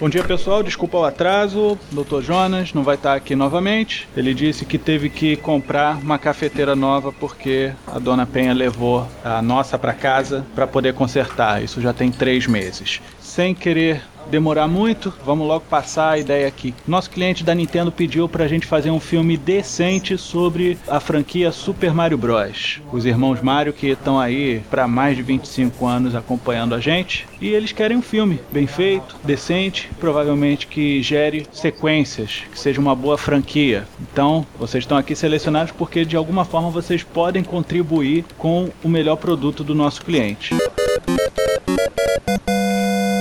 [0.00, 1.76] Bom dia pessoal, desculpa o atraso.
[1.90, 2.22] Dr.
[2.22, 4.08] Jonas não vai estar aqui novamente.
[4.16, 9.42] Ele disse que teve que comprar uma cafeteira nova porque a dona Penha levou a
[9.42, 11.64] nossa para casa para poder consertar.
[11.64, 13.00] Isso já tem três meses.
[13.38, 16.74] Sem querer demorar muito, vamos logo passar a ideia aqui.
[16.88, 21.94] Nosso cliente da Nintendo pediu pra gente fazer um filme decente sobre a franquia Super
[21.94, 22.82] Mario Bros.
[22.92, 27.46] Os irmãos Mario que estão aí para mais de 25 anos acompanhando a gente e
[27.46, 33.16] eles querem um filme bem feito, decente, provavelmente que gere sequências, que seja uma boa
[33.16, 33.86] franquia.
[34.00, 39.14] Então, vocês estão aqui selecionados porque de alguma forma vocês podem contribuir com o melhor
[39.14, 40.56] produto do nosso cliente.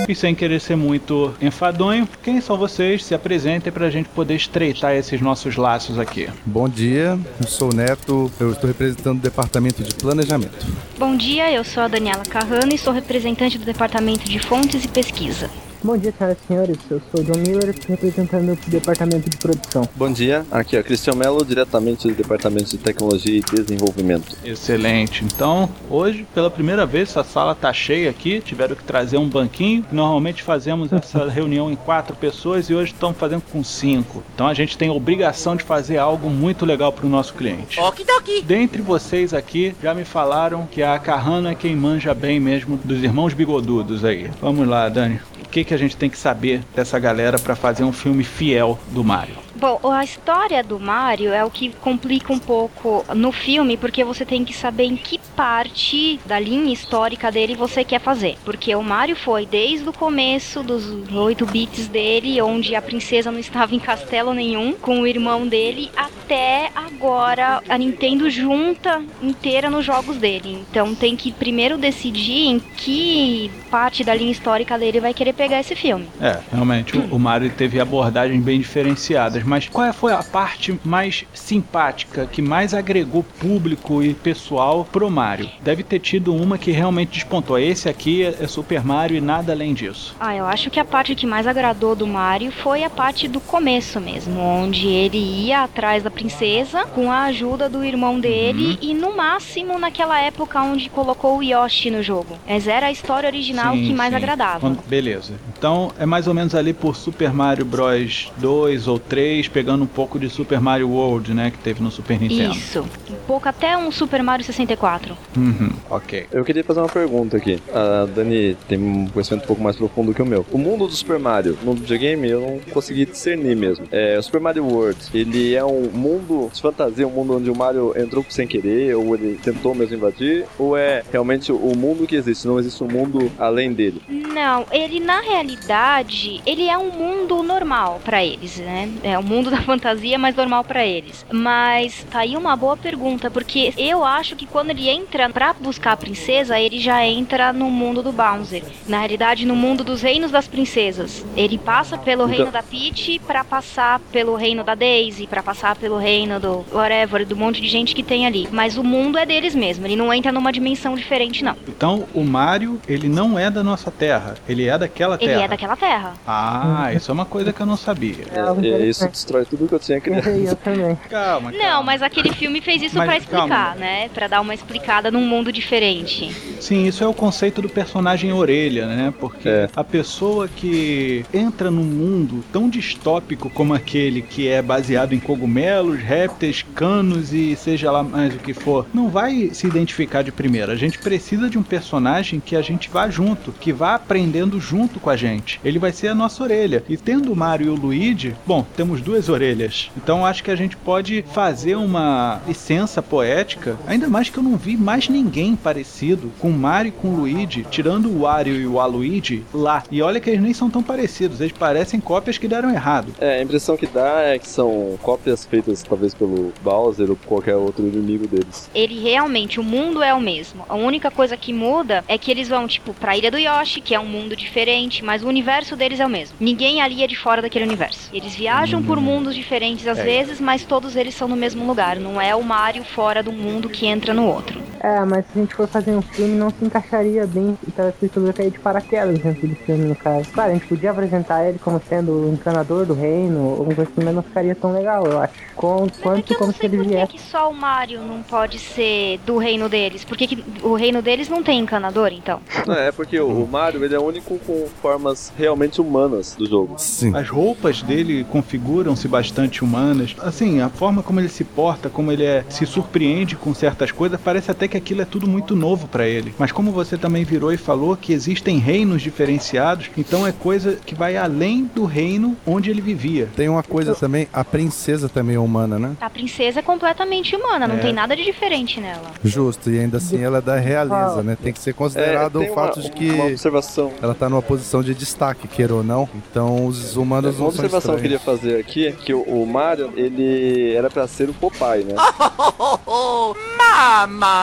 [0.08, 3.04] E sem querer ser muito enfadonho, quem são vocês?
[3.04, 6.30] Se apresentem para a gente poder estreitar esses nossos laços aqui.
[6.46, 10.66] Bom dia, eu sou o Neto, eu estou representando o Departamento de Planejamento.
[10.98, 14.88] Bom dia, eu sou a Daniela Carrano e sou representante do Departamento de Fontes e
[14.88, 15.50] Pesquisa.
[15.84, 16.78] Bom dia, senhoras e senhores.
[16.90, 19.88] Eu sou o John Miller, representando o departamento de produção.
[19.96, 24.36] Bom dia, aqui é Cristian Mello, diretamente do departamento de tecnologia e desenvolvimento.
[24.44, 25.24] Excelente.
[25.24, 28.42] Então, hoje, pela primeira vez, essa sala tá cheia aqui.
[28.42, 29.86] Tiveram que trazer um banquinho.
[29.92, 34.24] Normalmente fazemos essa reunião em quatro pessoas e hoje estamos fazendo com cinco.
[34.34, 37.80] Então a gente tem a obrigação de fazer algo muito legal para o nosso cliente.
[37.80, 38.42] Okidoki.
[38.42, 43.04] Dentre vocês aqui, já me falaram que a Carrano é quem manja bem mesmo dos
[43.04, 44.32] irmãos bigodudos aí.
[44.42, 45.20] Vamos lá, Dani.
[45.48, 48.78] O que, que a gente tem que saber dessa galera para fazer um filme fiel
[48.92, 49.48] do Mario?
[49.56, 54.24] Bom, a história do Mario é o que complica um pouco no filme, porque você
[54.24, 58.38] tem que saber em que parte da linha histórica dele você quer fazer.
[58.46, 63.40] Porque o Mario foi desde o começo dos 8 bits dele, onde a princesa não
[63.40, 69.84] estava em castelo nenhum, com o irmão dele, até agora a Nintendo junta inteira nos
[69.84, 70.66] jogos dele.
[70.70, 75.60] Então tem que primeiro decidir em que parte da linha histórica dele vai querer pegar
[75.60, 76.08] esse filme.
[76.20, 81.26] É, realmente, o, o Mario teve abordagens bem diferenciadas mas qual foi a parte mais
[81.34, 85.50] simpática, que mais agregou público e pessoal pro Mario?
[85.62, 87.58] Deve ter tido uma que realmente despontou.
[87.58, 90.16] Esse aqui é Super Mario e nada além disso.
[90.20, 93.40] Ah, eu acho que a parte que mais agradou do Mario foi a parte do
[93.40, 98.78] começo mesmo, onde ele ia atrás da princesa com a ajuda do irmão dele uhum.
[98.82, 102.38] e no máximo naquela época onde colocou o Yoshi no jogo.
[102.48, 104.16] Mas era a história original sim, que mais sim.
[104.16, 104.76] agradava.
[104.88, 105.34] Beleza.
[105.58, 109.88] Então é mais ou menos ali por Super Mario Bros 2 ou 3 pegando um
[109.88, 112.56] pouco de Super Mario World, né, que teve no Super Nintendo.
[112.56, 115.18] Isso, um pouco até um Super Mario 64.
[115.36, 116.28] Uhum, ok.
[116.32, 117.60] Eu queria fazer uma pergunta aqui.
[117.74, 120.46] A Dani tem um conhecimento um pouco mais profundo que o meu.
[120.52, 123.86] O mundo do Super Mario no videogame eu não consegui discernir mesmo.
[123.92, 127.56] É, o Super Mario World, ele é um mundo de fantasia, um mundo onde o
[127.56, 132.16] Mario entrou sem querer, ou ele tentou mesmo invadir, ou é realmente o mundo que
[132.16, 134.02] existe, não existe um mundo além dele?
[134.08, 138.90] Não, ele na realidade, ele é um mundo normal para eles, né?
[139.04, 141.26] É um mundo da fantasia mais normal para eles.
[141.32, 145.94] Mas tá aí uma boa pergunta, porque eu acho que quando ele entra para buscar
[145.94, 148.64] a princesa, ele já entra no mundo do Bowser.
[148.88, 151.26] Na realidade, no mundo dos reinos das princesas.
[151.36, 152.36] Ele passa pelo então...
[152.36, 157.26] reino da Peach para passar pelo reino da Daisy, para passar pelo reino do whatever,
[157.26, 158.48] do monte de gente que tem ali.
[158.52, 161.56] Mas o mundo é deles mesmo, ele não entra numa dimensão diferente não.
[161.68, 165.32] Então, o Mario, ele não é da nossa terra, ele é daquela terra.
[165.32, 166.14] Ele é daquela terra.
[166.26, 168.26] Ah, isso é uma coisa que eu não sabia.
[168.32, 170.28] É, é isso destrói tudo que eu tinha criado.
[170.28, 170.96] Eu também.
[171.10, 171.52] Calma, calma.
[171.52, 173.76] Não, mas aquele filme fez isso para explicar, calma.
[173.76, 174.10] né?
[174.10, 176.32] Para dar uma explicada num mundo diferente.
[176.60, 179.14] Sim, isso é o conceito do personagem orelha, né?
[179.20, 179.70] Porque é.
[179.76, 186.00] a pessoa que entra num mundo tão distópico como aquele que é baseado em cogumelos,
[186.00, 190.74] répteis, canos e seja lá mais o que for, não vai se identificar de primeira.
[190.74, 195.00] A gente precisa de um personagem que a gente vá junto, que vá aprendendo junto
[195.00, 195.60] com a gente.
[195.64, 196.84] Ele vai ser a nossa orelha.
[196.88, 199.90] E tendo o Mario e o Luigi, bom, temos duas orelhas.
[199.98, 204.58] Então acho que a gente pode fazer uma licença poética, ainda mais que eu não
[204.58, 209.44] vi mais ninguém parecido com Mario e com Luigi, tirando o Wario e o Aluigi
[209.54, 209.84] lá.
[209.92, 213.14] E olha que eles nem são tão parecidos, eles parecem cópias que deram errado.
[213.20, 217.56] É, a impressão que dá é que são cópias feitas talvez pelo Bowser ou qualquer
[217.56, 218.70] outro inimigo deles.
[218.74, 220.66] Ele realmente, o mundo é o mesmo.
[220.70, 223.96] A única coisa que muda é que eles vão, tipo, pra Ilha do Yoshi, que
[223.96, 226.36] é um mundo diferente, mas o universo deles é o mesmo.
[226.40, 228.10] Ninguém ali é de fora daquele universo.
[228.14, 230.04] Eles viajam por mundos diferentes às É.
[230.04, 231.98] vezes, mas todos eles são no mesmo lugar.
[231.98, 234.62] Não é o Mario fora do mundo que entra no outro.
[234.80, 238.34] É, mas se a gente for fazer um filme, não se encaixaria bem e telespectador
[238.34, 240.28] cair de paraquedas dentro do filme, no caso.
[240.32, 243.92] Claro, a gente podia apresentar ele como sendo o encanador do reino, ou alguma coisa
[243.92, 245.34] assim, mas não ficaria tão legal, eu acho.
[245.56, 247.18] Com, Mas é quanto que eu como se ele por que, viesse.
[247.20, 250.04] só o Mario não pode ser do reino deles.
[250.06, 252.40] Por que, que o reino deles não tem encanador, então?
[252.68, 256.46] Não, é porque o, o Mario ele é o único com formas realmente humanas do
[256.46, 256.76] jogo.
[256.78, 257.16] Sim.
[257.16, 260.16] As roupas dele configuram-se bastante humanas.
[260.20, 264.20] Assim, a forma como ele se porta, como ele é, se surpreende com certas coisas,
[264.20, 266.34] parece até que aquilo é tudo muito novo pra ele.
[266.38, 270.96] Mas como você também virou e falou que existem reinos diferenciados, então é coisa que
[270.96, 273.30] vai além do reino onde ele vivia.
[273.36, 275.96] Tem uma coisa também, a princesa também é humana, né?
[276.02, 277.80] A princesa é completamente humana, não É.
[277.80, 279.12] tem nada de diferente nela.
[279.24, 281.38] Justo, e ainda assim ela é da realeza, né?
[281.42, 283.92] Tem que ser considerado É, o fato uma, de que uma observação.
[284.02, 286.08] ela tá numa posição de destaque, queira ou não.
[286.16, 289.22] Então os humanos Uma não são observação que eu queria fazer aqui é que o,
[289.22, 291.96] o Mario, ele era pra ser o Popeye, né?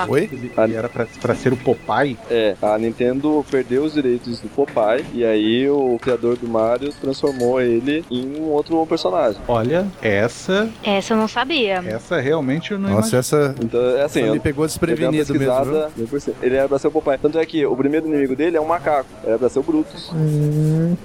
[0.08, 0.30] Oi?
[0.32, 2.16] Ele era pra, pra ser o Popeye.
[2.30, 7.60] É, a Nintendo perdeu os direitos do Popeye e aí o criador do Mario transformou
[7.60, 9.40] ele em um outro personagem.
[9.48, 11.82] Olha, essa, Essa eu não sabia.
[11.86, 15.34] essa realmente eu não Nossa, essa, Então, é assim, essa eu, me pegou uma desprevenido
[15.34, 16.34] mesmo.
[16.42, 17.18] ele era pra ser o Popeye.
[17.18, 20.10] Tanto é que o primeiro inimigo dele é um macaco, era pra ser o Brutus.
[20.14, 20.96] Hum.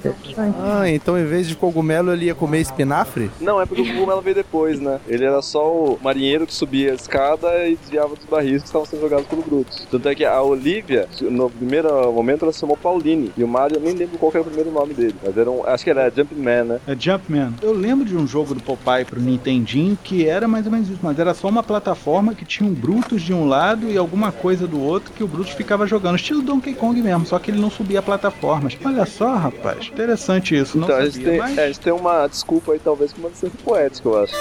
[0.61, 3.31] Ah, então em vez de cogumelo ele ia comer espinafre?
[3.39, 4.99] Não, é porque o cogumelo veio depois, né?
[5.07, 8.85] Ele era só o marinheiro que subia a escada e desviava dos barris que estavam
[8.85, 9.87] sendo jogados pelo Brutus.
[9.89, 13.31] Tanto é que a Olivia, no primeiro momento, ela se chamou Pauline.
[13.37, 15.15] E o Mario, eu nem lembro qual era o primeiro nome dele.
[15.23, 16.79] Mas era um, acho que era Jumpman, né?
[16.87, 17.53] É Jumpman.
[17.61, 20.99] Eu lembro de um jogo do Popeye pro Nintendinho que era mais ou menos isso,
[21.01, 24.67] mas era só uma plataforma que tinha um Brutus de um lado e alguma coisa
[24.67, 26.15] do outro que o Brutus ficava jogando.
[26.15, 28.77] Estilo Donkey Kong mesmo, só que ele não subia plataformas.
[28.83, 29.87] Olha só, rapaz.
[29.87, 30.77] Interessante isso.
[30.77, 31.57] Não então a sabia, gente, tem, mas...
[31.57, 34.33] é, a gente tem uma desculpa aí, talvez, uma licença poética, eu acho.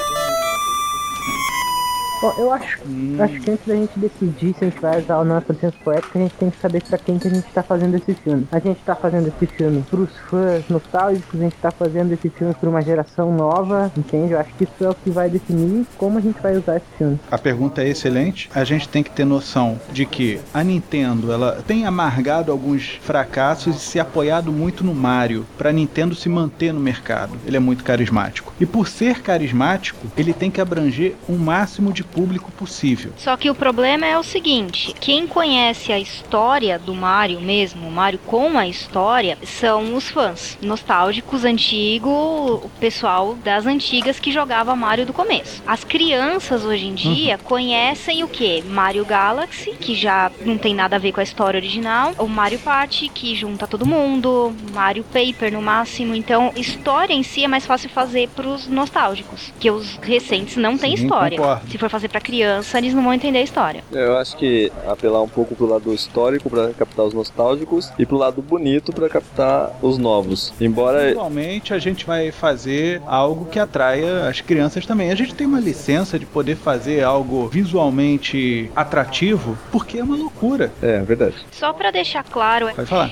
[2.20, 3.16] Bom, eu acho, Hum.
[3.20, 5.76] acho que antes da gente decidir se a gente vai usar ou não a licença
[5.84, 8.46] poética, a gente tem que saber pra quem que a gente tá fazendo esse filme.
[8.50, 12.52] A gente tá fazendo esse filme pros fãs nostálgicos, a gente tá fazendo esse filme
[12.54, 14.32] pra uma geração nova, entende?
[14.32, 16.86] Eu acho que isso é o que vai definir como a gente vai usar esse
[16.98, 17.20] filme.
[17.30, 18.50] A pergunta é excelente.
[18.52, 23.76] A gente tem que ter noção de que a Nintendo ela tem amargado alguns fracassos
[23.76, 27.36] e se apoiado muito no Mario para Nintendo se manter no mercado.
[27.46, 28.52] Ele é muito carismático.
[28.60, 33.12] E por ser carismático, ele tem que abranger o máximo de público possível.
[33.16, 37.90] Só que o problema é o seguinte: quem conhece a história do Mario mesmo, o
[37.90, 44.74] Mario com a história, são os fãs nostálgicos, antigos, o pessoal das antigas que jogava
[44.74, 45.62] Mario do começo.
[45.66, 48.62] As crianças hoje em dia conhecem o que?
[48.62, 52.58] Mario Galaxy, que já não tem nada a ver com a história original, o Mario
[52.58, 56.14] Party, que junta todo mundo, Mario Paper no máximo.
[56.14, 60.94] Então, história em si é mais fácil fazer pros nostálgicos, que os recentes não têm
[60.94, 61.38] história.
[61.38, 61.70] concordo.
[61.70, 63.82] Se for fazer pra criança, eles não vão entender a história.
[63.92, 68.16] Eu acho que apelar um pouco pro lado histórico pra captar os nostálgicos e pro
[68.16, 70.52] lado bonito pra captar os novos.
[70.60, 75.10] Embora Igualmente, a gente vai fazer algo que atraia as crianças também.
[75.10, 80.72] A gente tem uma licença de poder fazer algo visualmente atrativo, porque é uma loucura.
[80.80, 81.34] é verdade.
[81.50, 82.68] Só pra deixar claro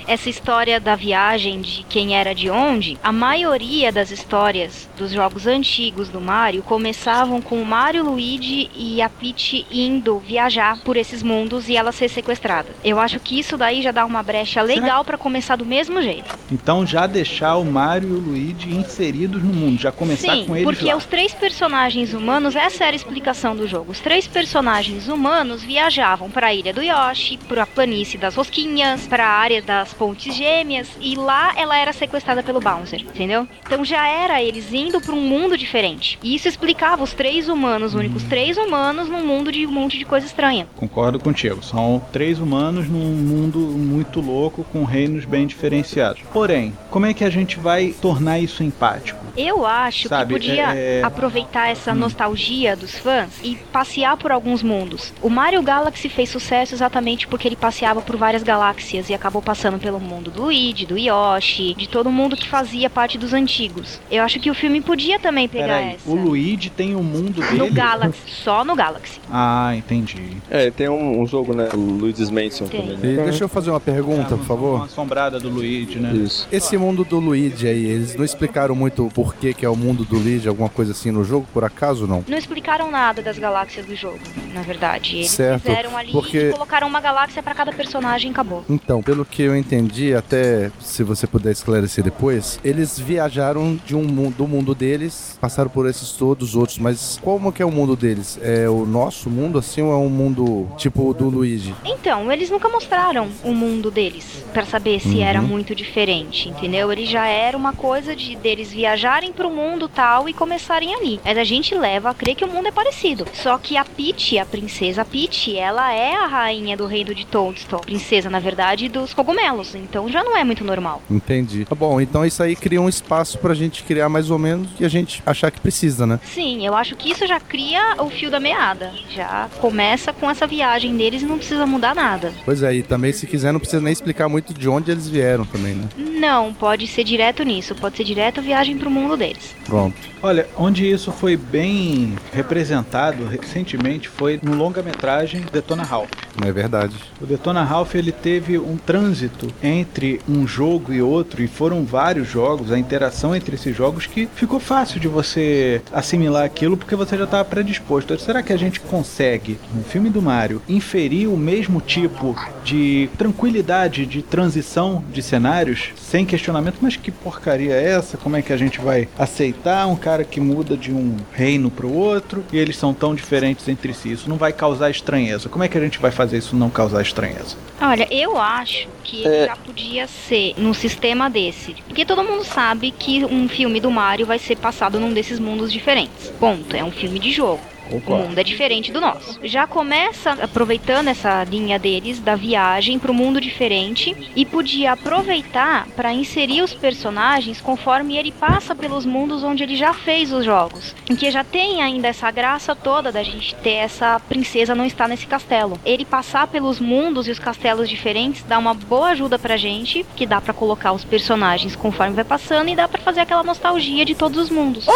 [0.06, 5.47] essa história da viagem de quem era de onde, a maioria das histórias dos jogos
[5.47, 11.23] antigos do Mario começavam com o Mario, Luigi e a Peach indo viajar por esses
[11.23, 12.68] mundos e ela ser sequestrada.
[12.85, 16.37] Eu acho que isso daí já dá uma brecha legal pra começar do mesmo jeito.
[16.52, 20.56] Então já deixar o Mario e o Luigi inseridos no mundo, já começar Sim, com
[20.56, 20.97] eles porque lá.
[20.97, 23.92] os três personagens humanos, essa era a explicação do jogo.
[23.92, 29.06] Os três personagens humanos viajavam para a ilha do Yoshi, para a planície das rosquinhas,
[29.06, 33.49] para a área das pontes gêmeas e lá ela era sequestrada pelo Bowser, entendeu?
[33.64, 36.18] Então já era eles indo para um mundo diferente.
[36.23, 40.04] E isso explicava os três humanos únicos, três humanos num mundo de um monte de
[40.04, 40.66] coisa estranha.
[40.76, 41.62] Concordo contigo.
[41.62, 46.23] São três humanos num mundo muito louco com reinos bem diferenciados.
[46.32, 49.25] Porém, como é que a gente vai tornar isso empático?
[49.37, 51.96] Eu acho Sabe, que podia é- é- aproveitar essa Hum.
[51.96, 55.12] nostalgia dos fãs e passear por alguns mundos.
[55.23, 59.78] O Mario Galaxy fez sucesso exatamente porque ele passeava por várias galáxias e acabou passando
[59.78, 64.00] pelo mundo do Luigi, do Yoshi, de todo mundo que fazia parte dos antigos.
[64.11, 66.08] Eu acho que o filme podia também pegar Peraí, essa.
[66.11, 67.58] o Luigi tem o mundo dele?
[67.58, 69.20] No Galaxy, só no Galaxy.
[69.30, 70.36] Ah, entendi.
[70.50, 71.68] É, tem um, um jogo, né?
[71.75, 72.80] O Luigi's Mansion Tem.
[72.82, 73.14] também.
[73.16, 73.22] né?
[73.22, 74.84] E deixa eu fazer uma pergunta, por Uma favor.
[74.84, 76.12] assombrada do Luigi, né?
[76.14, 76.46] Isso.
[76.50, 80.04] Esse mundo do Luigi aí, eles não explicaram muito por que que é o mundo
[80.04, 82.25] do Luigi, alguma coisa assim no jogo, por acaso não?
[82.28, 84.18] Não explicaram nada das galáxias do jogo,
[84.54, 85.16] na verdade.
[85.16, 88.64] Eles Certo, fizeram ali porque- e colocaram uma galáxia pra cada personagem e acabou.
[88.68, 94.02] Então, pelo que eu entendi, até se você puder esclarecer depois, eles viajaram de um
[94.04, 97.70] mundo, do mundo deles, passaram por esses todos os outros, mas como que é o
[97.70, 98.36] mundo deles?
[98.43, 101.75] É o nosso mundo assim ou é um mundo tipo o do Luigi?
[101.85, 105.23] Então, eles nunca mostraram o mundo deles pra saber se Uhum.
[105.23, 106.90] era muito diferente, entendeu?
[106.93, 111.21] Ele já era uma coisa de deles viajarem pro mundo tal e começarem ali.
[111.25, 113.26] Mas a gente leva a crer que o mundo é parecido.
[113.33, 117.81] Só que a Peach, a princesa Peach, ela é a rainha do reino de Toadstool.
[117.81, 119.75] Princesa, na verdade, dos cogumelos.
[119.75, 121.02] Então já não é muito normal.
[121.11, 121.64] Entendi.
[121.64, 124.85] Tá bom, então isso aí cria um espaço pra gente criar mais ou menos e
[124.85, 126.21] a gente achar que precisa, né?
[126.25, 128.92] Sim, eu acho que isso já cria o fio da meada.
[129.14, 132.33] Já começa com essa viagem deles e não precisa mudar nada.
[132.45, 135.45] Pois é, e também se quiser não precisa nem explicar muito de onde eles vieram
[135.45, 135.88] também, né?
[135.97, 137.75] Não, pode ser direto nisso.
[137.75, 139.54] Pode ser direto viagem pro mundo deles.
[139.64, 139.97] Pronto.
[140.26, 146.11] Olha, onde isso foi bem representado recentemente foi no longa-metragem Detona Ralph.
[146.45, 146.97] É verdade.
[147.21, 152.28] O Detona Ralph ele teve um trânsito entre um jogo e outro e foram vários
[152.28, 157.16] jogos, a interação entre esses jogos que ficou fácil de você assimilar aquilo porque você
[157.16, 158.18] já estava predisposto.
[158.18, 164.04] Será que a gente consegue no filme do Mario inferir o mesmo tipo de tranquilidade
[164.06, 166.78] de transição de cenários sem questionamento?
[166.80, 168.16] Mas que porcaria é essa?
[168.16, 171.87] Como é que a gente vai aceitar um cara que muda de um reino para
[171.87, 174.12] o outro e eles são tão diferentes entre si?
[174.12, 175.49] Isso não vai causar estranheza.
[175.49, 177.56] Como é que a gente vai fazer isso não causar estranheza?
[177.80, 179.46] Olha, eu acho que ele É.
[179.46, 181.75] já podia ser num sistema desse.
[181.87, 185.73] Porque todo mundo sabe que um filme do Mario vai ser passado num desses mundos
[185.73, 186.30] diferentes.
[186.40, 186.75] Ponto.
[186.76, 187.61] É um filme de jogo.
[187.90, 189.38] O mundo é diferente do nosso.
[189.43, 195.87] Já começa aproveitando essa linha deles da viagem para o mundo diferente e podia aproveitar
[195.95, 200.95] para inserir os personagens conforme ele passa pelos mundos onde ele já fez os jogos.
[201.09, 205.09] Em que já tem ainda essa graça toda da gente ter essa princesa não estar
[205.09, 205.78] nesse castelo.
[205.85, 210.26] Ele passar pelos mundos e os castelos diferentes dá uma boa ajuda pra gente, que
[210.26, 214.14] dá pra colocar os personagens conforme vai passando e dá pra fazer aquela nostalgia de
[214.14, 214.87] todos os mundos.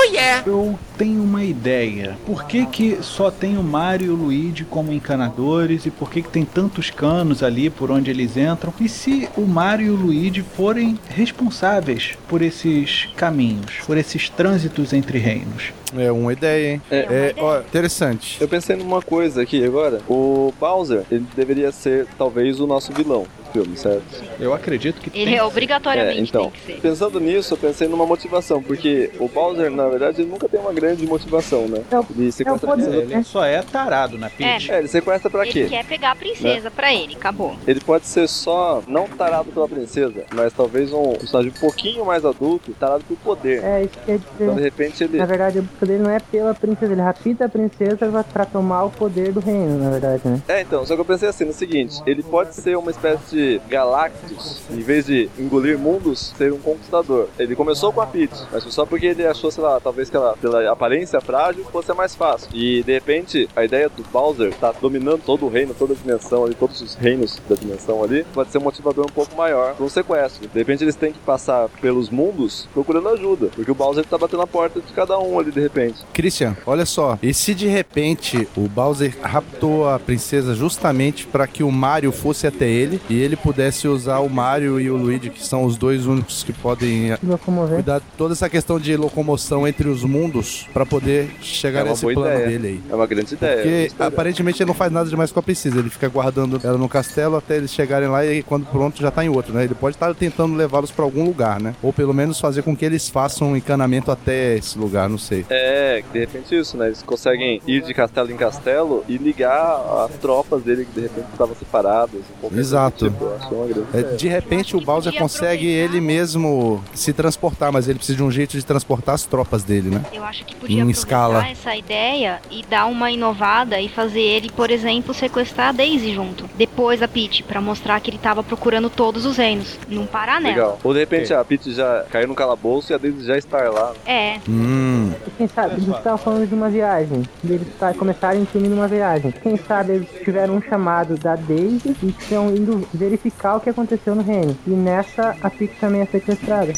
[0.47, 2.18] Eu tenho uma ideia.
[2.26, 6.22] Por que, que só tem o Mario e o Luigi como encanadores e por que,
[6.22, 8.72] que tem tantos canos ali por onde eles entram?
[8.80, 14.92] E se o Mario e o Luigi forem responsáveis por esses caminhos, por esses trânsitos
[14.92, 15.72] entre reinos?
[15.96, 16.82] É uma ideia, hein?
[16.90, 17.34] É, É É, ideia.
[17.38, 18.38] ó, interessante.
[18.40, 20.00] Eu pensei numa coisa aqui agora.
[20.08, 24.02] O Bowser, ele deveria ser talvez o nosso vilão filme, certo?
[24.38, 25.37] Eu acredito que Ele tem.
[25.37, 26.80] é obrigatoriamente É, então, tem que ser.
[26.80, 30.73] pensando nisso, eu pensei numa motivação, porque o Bowser, na verdade, ele nunca tem uma
[30.73, 31.83] grande motivação, né?
[31.90, 32.97] É o- Ele sequestra é.
[32.97, 34.71] Ele só é tarado na Peach.
[34.71, 35.66] É, ele sequestra pra Ele quê?
[35.69, 37.57] quer pegar a princesa pra ele, acabou.
[37.66, 42.25] Ele pode ser só, não tarado pela princesa, mas talvez um personagem um pouquinho mais
[42.25, 43.62] adulto, tarado por poder.
[43.62, 44.62] É, isso quer Então, de dizer.
[44.62, 45.19] repente, ele.
[45.19, 48.90] Na verdade, o poder não é pela princesa, ele rapta a princesa pra tomar o
[48.90, 50.40] poder do reino, na verdade, né?
[50.49, 53.39] É, então, só que eu pensei assim, no seguinte, ele pode ser uma espécie de
[53.68, 57.28] Galactus, em vez de engolir mundos, ser um conquistador.
[57.38, 60.37] Ele começou com a Peach, mas só porque ele achou, sei lá, talvez que ela,
[60.37, 62.49] pela aparência frágil, fosse mais fácil.
[62.52, 66.44] E, de repente, a ideia do Bowser tá dominando todo o reino, toda a dimensão
[66.44, 69.85] ali, todos os reinos da dimensão ali, pode ser um motivador um pouco maior para
[69.85, 70.49] um sequestro.
[70.49, 74.42] De repente, eles têm que passar pelos mundos procurando ajuda, porque o Bowser tá batendo
[74.42, 75.99] a porta de cada um ali, de repente.
[76.12, 77.18] Christian, olha só.
[77.23, 82.47] E se de repente o Bowser raptou a princesa justamente para que o Mario fosse
[82.47, 86.06] até ele e ele pudesse usar o Mario e o Luigi, que são os dois
[86.06, 87.75] únicos que podem eh, locomover.
[87.76, 92.02] cuidar de toda essa questão de locomoção entre os mundos para poder chegar É nesse
[92.02, 92.46] plano ideia.
[92.49, 92.80] dele aí.
[92.90, 93.56] É uma grande ideia.
[93.56, 94.08] Porque dela.
[94.08, 97.37] aparentemente ele não faz nada demais com a princesa, ele fica guardando ela no castelo
[97.37, 99.64] até eles chegarem lá e quando pronto já tá em outro, né?
[99.64, 101.75] Ele pode estar tentando levá-los para algum lugar, né?
[101.82, 105.44] Ou pelo menos fazer com que eles façam um encanamento até esse lugar, não sei.
[105.50, 106.87] É, de repente isso, né?
[106.87, 111.26] Eles conseguem ir de castelo em castelo e ligar as tropas dele que de repente
[111.32, 112.20] estavam separadas.
[112.20, 113.06] um pouco Exato.
[113.20, 118.22] Uma É, de repente o Bowser consegue ele mesmo se transportar, mas ele precisa de
[118.22, 120.02] um jeito de transportar as tropas dele, né?
[120.12, 121.46] Eu acho que podia Em aproveitar escala.
[121.48, 126.48] essa ideia e dar uma inovada e fazer ele, por exemplo, sequestrar a Daisy junto.
[126.56, 129.78] Depois da Peach, pra mostrar que ele tava procurando todos os reinos.
[129.88, 130.54] Não parar nela.
[130.54, 130.78] Legal.
[130.82, 133.92] Ou de repente a Peach já caiu no calabouço e a Daisy já estar lá.
[134.06, 137.22] É, Hum, E quem sabe, eles estavam falando de uma viagem.
[137.44, 139.32] Eles tá, começaram em time numa viagem.
[139.42, 144.14] Quem sabe eles tiveram um chamado da Daisy e estão indo verificar o que aconteceu
[144.14, 144.56] no reino.
[144.66, 146.72] E nessa a Peach também é sequestrada.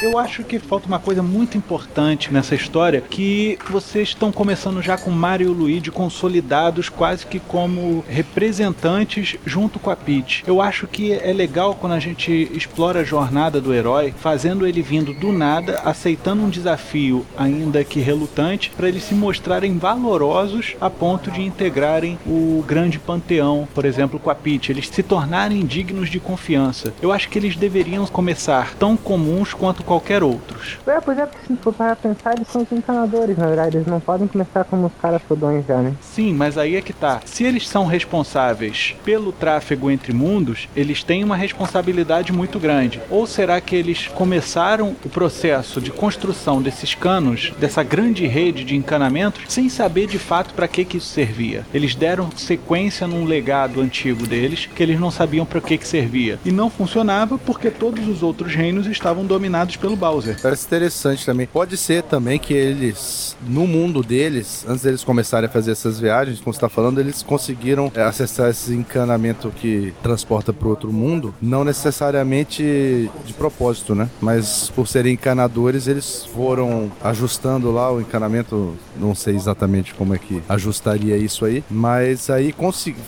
[0.00, 4.96] Eu acho que falta uma coisa muito importante nessa história, que vocês estão começando já
[4.96, 10.44] com Mario e Luigi consolidados quase que como representantes junto com a Peach.
[10.46, 14.82] Eu acho que é legal quando a gente explora a jornada do herói, fazendo ele
[14.82, 20.88] vindo do nada, aceitando um desafio ainda que relutante, para eles se mostrarem valorosos a
[20.88, 26.08] ponto de integrarem o grande panteão, por exemplo, com a Peach, eles se tornarem dignos
[26.08, 26.94] de confiança.
[27.02, 30.76] Eu acho que eles deveriam começar tão comuns quanto qualquer outros.
[30.86, 33.78] É, pois é, porque se for para pensar, eles são os encanadores, na verdade.
[33.78, 35.94] Eles não podem começar como os caras fodões já, né?
[36.02, 37.22] Sim, mas aí é que tá.
[37.24, 43.00] Se eles são responsáveis pelo tráfego entre mundos, eles têm uma responsabilidade muito grande.
[43.08, 48.76] Ou será que eles começaram o processo de construção desses canos, dessa grande rede de
[48.76, 51.64] encanamentos, sem saber de fato para que, que isso servia?
[51.72, 56.38] Eles deram sequência num legado antigo deles que eles não sabiam para que, que servia.
[56.44, 60.36] E não funcionava porque todos os outros reinos estavam dominados pelo Bowser.
[60.40, 61.46] parece interessante também.
[61.46, 66.40] Pode ser também que eles, no mundo deles, antes deles começarem a fazer essas viagens,
[66.40, 71.34] como você tá falando, eles conseguiram é, acessar esse encanamento que transporta para outro mundo,
[71.40, 74.08] não necessariamente de propósito, né?
[74.20, 80.18] Mas por serem encanadores, eles foram ajustando lá o encanamento, não sei exatamente como é
[80.18, 82.54] que ajustaria isso aí, mas aí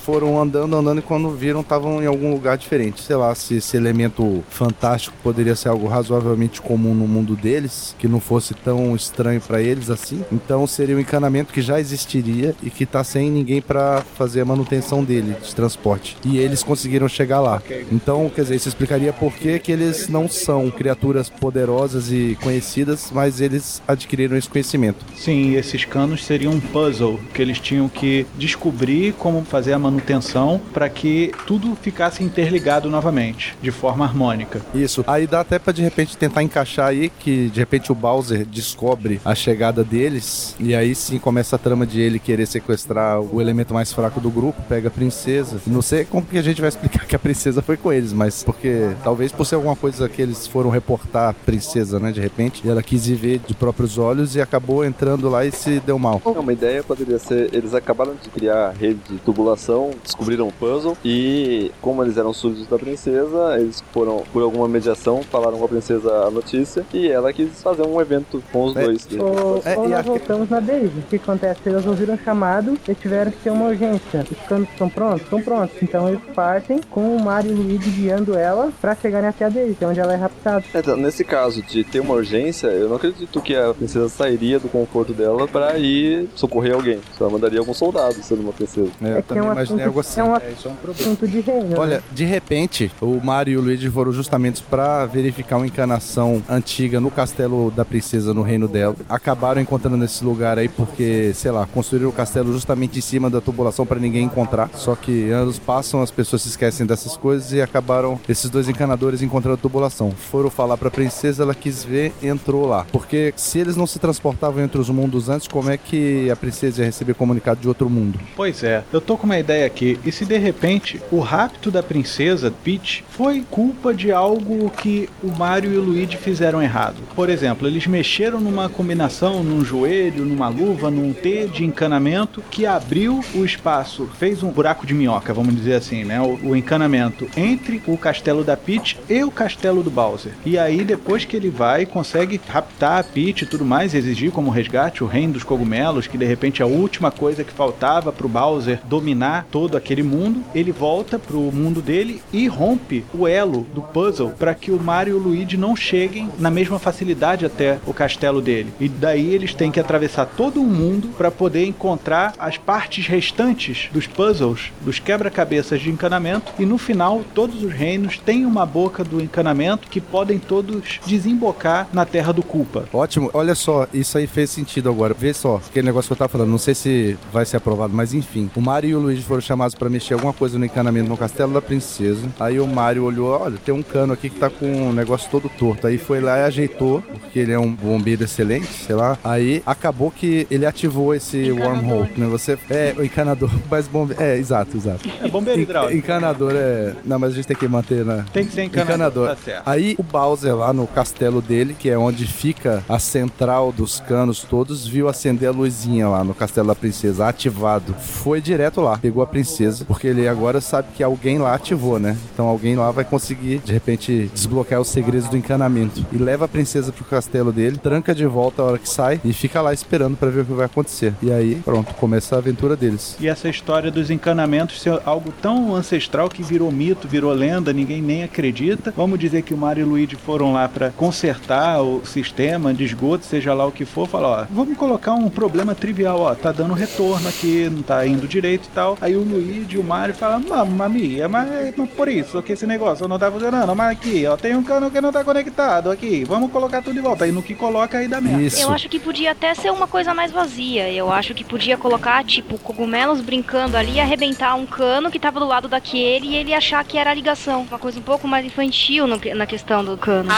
[0.05, 3.03] foram andando, andando e quando viram estavam em algum lugar diferente.
[3.03, 8.09] Sei lá se esse elemento fantástico poderia ser algo razoavelmente comum no mundo deles, que
[8.09, 10.25] não fosse tão estranho pra eles assim.
[10.33, 14.45] Então seria um encanamento que já existiria e que tá sem ninguém pra fazer a
[14.45, 16.17] manutenção dele de transporte.
[16.25, 17.63] E eles conseguiram chegar lá.
[17.91, 23.11] Então, quer dizer, isso explicaria por que, que eles não são criaturas poderosas e conhecidas,
[23.13, 25.05] mas eles adquiriram esse conhecimento.
[25.17, 30.61] Sim, esses canos seriam um puzzle que eles tinham que descobrir como fazer a manutenção
[30.73, 34.61] para que tudo ficasse interligado novamente, de forma harmônica.
[34.75, 35.05] Isso.
[35.07, 39.21] Aí dá até pra de repente tentar encaixar aí que de repente o Bowser descobre
[39.25, 43.73] a chegada deles e aí sim começa a trama de ele querer sequestrar o elemento
[43.73, 45.61] mais fraco do grupo, pega a princesa.
[45.67, 48.43] Não sei como que a gente vai explicar que a princesa foi com eles, mas
[48.43, 52.63] porque talvez por ser alguma coisa que eles foram reportar a princesa, né, de repente,
[52.65, 55.99] e ela quis ir ver de próprios olhos e acabou entrando lá e se deu
[55.99, 56.21] mal.
[56.25, 60.53] É, Uma ideia poderia ser, eles acabaram de criar a rede de tubulação, descobriram o
[60.53, 65.65] puzzle e como eles eram súditos da princesa, eles foram, por alguma mediação, falaram com
[65.65, 68.83] a princesa a notícia e ela quis fazer um evento com os É.
[68.85, 69.07] dois.
[69.19, 70.87] Ou, É, ou nós voltamos na Daisy.
[70.99, 71.61] O que acontece?
[71.67, 74.25] Eles ouviram o chamado e tiveram que ter uma urgência.
[74.31, 75.23] Os canos estão prontos?
[75.23, 75.77] Estão prontos.
[75.83, 79.49] Então eles partem com o Mario e o Luigi guiando ela pra chegarem até a
[79.49, 80.65] Daisy, onde ela é raptada.
[80.75, 84.69] Então, nesse caso de ter uma urgência, eu não acredito que a princesa sairia do
[84.69, 87.01] conforto dela pra ir socorrer alguém.
[87.19, 88.91] Só mandaria alguns soldados sendo uma princesa.
[89.03, 90.21] É, eu É que também é um imaginei algo assim.
[90.21, 91.01] é um É, isso é um problema.
[91.13, 91.69] assunto de reino.
[91.69, 91.77] né?
[91.79, 97.01] Olha, de repente, o Mario e o Luigi foram justamente pra verificar uma encanação antiga
[97.01, 98.97] no castelo da princesa, no reino dela.
[99.09, 103.41] Acabaram encontrando nesse lugar aí porque, sei lá, construíram o castelo justamente em cima da
[103.41, 104.71] tubulação pra ninguém encontrar.
[104.75, 109.23] Só que anos passam, as pessoas se esquecem dessas coisas e acabaram esses dois encanadores
[109.23, 110.11] encontrando a tubulação.
[110.11, 112.87] Foram falar pra princesa, ela quis ver, entrou lá.
[112.93, 116.83] Porque se eles não se transportavam entre os mundos antes, como é que a princesa
[116.83, 118.19] ia receber comunicado de outro mundo?
[118.37, 119.99] Pois é, eu tô com uma ideia aqui.
[120.05, 125.29] E se de repente o rapto da princesa Peach foi culpa de algo que o
[125.29, 126.97] Mario e o Luigi fizeram errado?
[127.15, 132.67] Por exemplo, eles mexeram numa combinação, num joelho, numa luva, num T de encanamento que
[132.67, 136.21] abriu o espaço, fez um buraco de minhoca, vamos dizer assim, né?
[136.21, 140.33] O, o encanamento entre o castelo da Peach e o castelo do Bowser.
[140.45, 144.51] E aí depois que ele vai, consegue raptar a Peach e tudo mais, exigir como
[144.51, 148.29] resgate o reino dos cogumelos, que de repente é a última coisa que faltava pro
[148.29, 153.83] Bowser dominar todo aquele mundo, ele volta pro mundo dele e rompe o elo do
[153.83, 157.79] puzzle para que o Mario e o Luigi não cheguem cheguem na mesma facilidade até
[157.87, 158.73] o castelo dele.
[158.81, 163.91] E daí eles têm que atravessar todo o mundo para poder encontrar as partes restantes
[163.93, 166.53] dos puzzles, dos quebra-cabeças de encanamento.
[166.59, 171.87] E no final, todos os reinos têm uma boca do encanamento que podem todos desembocar
[171.93, 172.87] na terra do culpa.
[172.95, 175.13] Ótimo, olha só, isso aí fez sentido agora.
[175.13, 178.15] Vê só, aquele negócio que eu tava falando, não sei se vai ser aprovado, mas
[178.15, 178.51] enfim.
[178.57, 181.53] O Mario e o Luigi foram chamados para mexer alguma coisa no encanamento no castelo
[181.53, 182.27] da princesa.
[182.41, 185.51] Aí o Mario olhou, olha, tem um cano aqui que tá com um negócio todo
[185.51, 185.90] torto.
[185.91, 189.19] Aí foi lá e ajeitou, porque ele é um bombeiro excelente, sei lá.
[189.25, 192.27] Aí acabou que ele ativou esse wormhole, né?
[192.29, 194.23] Você é o encanador, mas bombeiro.
[194.23, 195.09] É, exato, exato.
[195.21, 195.99] É bombeiro hidráulico.
[195.99, 196.95] Encanador é.
[197.05, 198.23] Não, mas a gente tem que manter na.
[198.33, 199.31] Tem que ser encanador.
[199.31, 199.63] Tá certo.
[199.67, 204.45] Aí o Bowser lá no castelo dele, que é onde fica a central dos canos
[204.45, 207.95] todos, viu acender a luzinha lá no castelo da princesa, ativado.
[207.99, 212.17] Foi direto lá, pegou a princesa, porque ele agora sabe que alguém lá ativou, né?
[212.33, 215.80] Então alguém lá vai conseguir, de repente, desbloquear os segredos do encanamento.
[216.13, 219.33] E leva a princesa pro castelo dele, tranca de volta a hora que sai e
[219.33, 221.15] fica lá esperando para ver o que vai acontecer.
[221.23, 223.17] E aí, pronto, começa a aventura deles.
[223.21, 228.03] E essa história dos encanamentos ser algo tão ancestral que virou mito, virou lenda, ninguém
[228.03, 228.93] nem acredita.
[228.97, 232.85] Vamos dizer que o Mario e o Luigi foram lá para consertar o sistema de
[232.85, 236.53] esgoto, seja lá o que for, falar, ó, vamos colocar um problema trivial, ó, tá
[236.53, 238.99] dando retorno aqui, não tá indo direito e tal.
[239.01, 242.67] Aí o Luigi e o Mario falam, mami, é mas, mas por isso que esse
[242.67, 246.25] negócio não tá funcionando, mas aqui, ó, tem um cano que não tá conectado aqui,
[246.25, 247.25] vamos colocar tudo de volta.
[247.25, 248.43] Aí no que coloca aí dá merda.
[248.43, 248.61] Isso.
[248.63, 250.91] Eu acho que podia até ser uma coisa mais vazia.
[250.91, 255.39] Eu acho que podia colocar, tipo, cogumelos brincando ali e arrebentar um cano que tava
[255.41, 257.63] do lado daquele e ele achar que era a ligação.
[257.69, 260.31] Uma coisa um pouco mais infantil no- na questão do cano.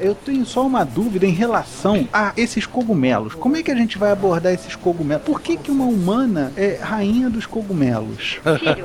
[0.00, 3.34] Eu tenho só uma dúvida em relação a esses cogumelos.
[3.34, 5.24] Como é que a gente vai abordar esses cogumelos?
[5.24, 8.38] Por que, que uma humana é rainha dos cogumelos?
[8.58, 8.84] Filho,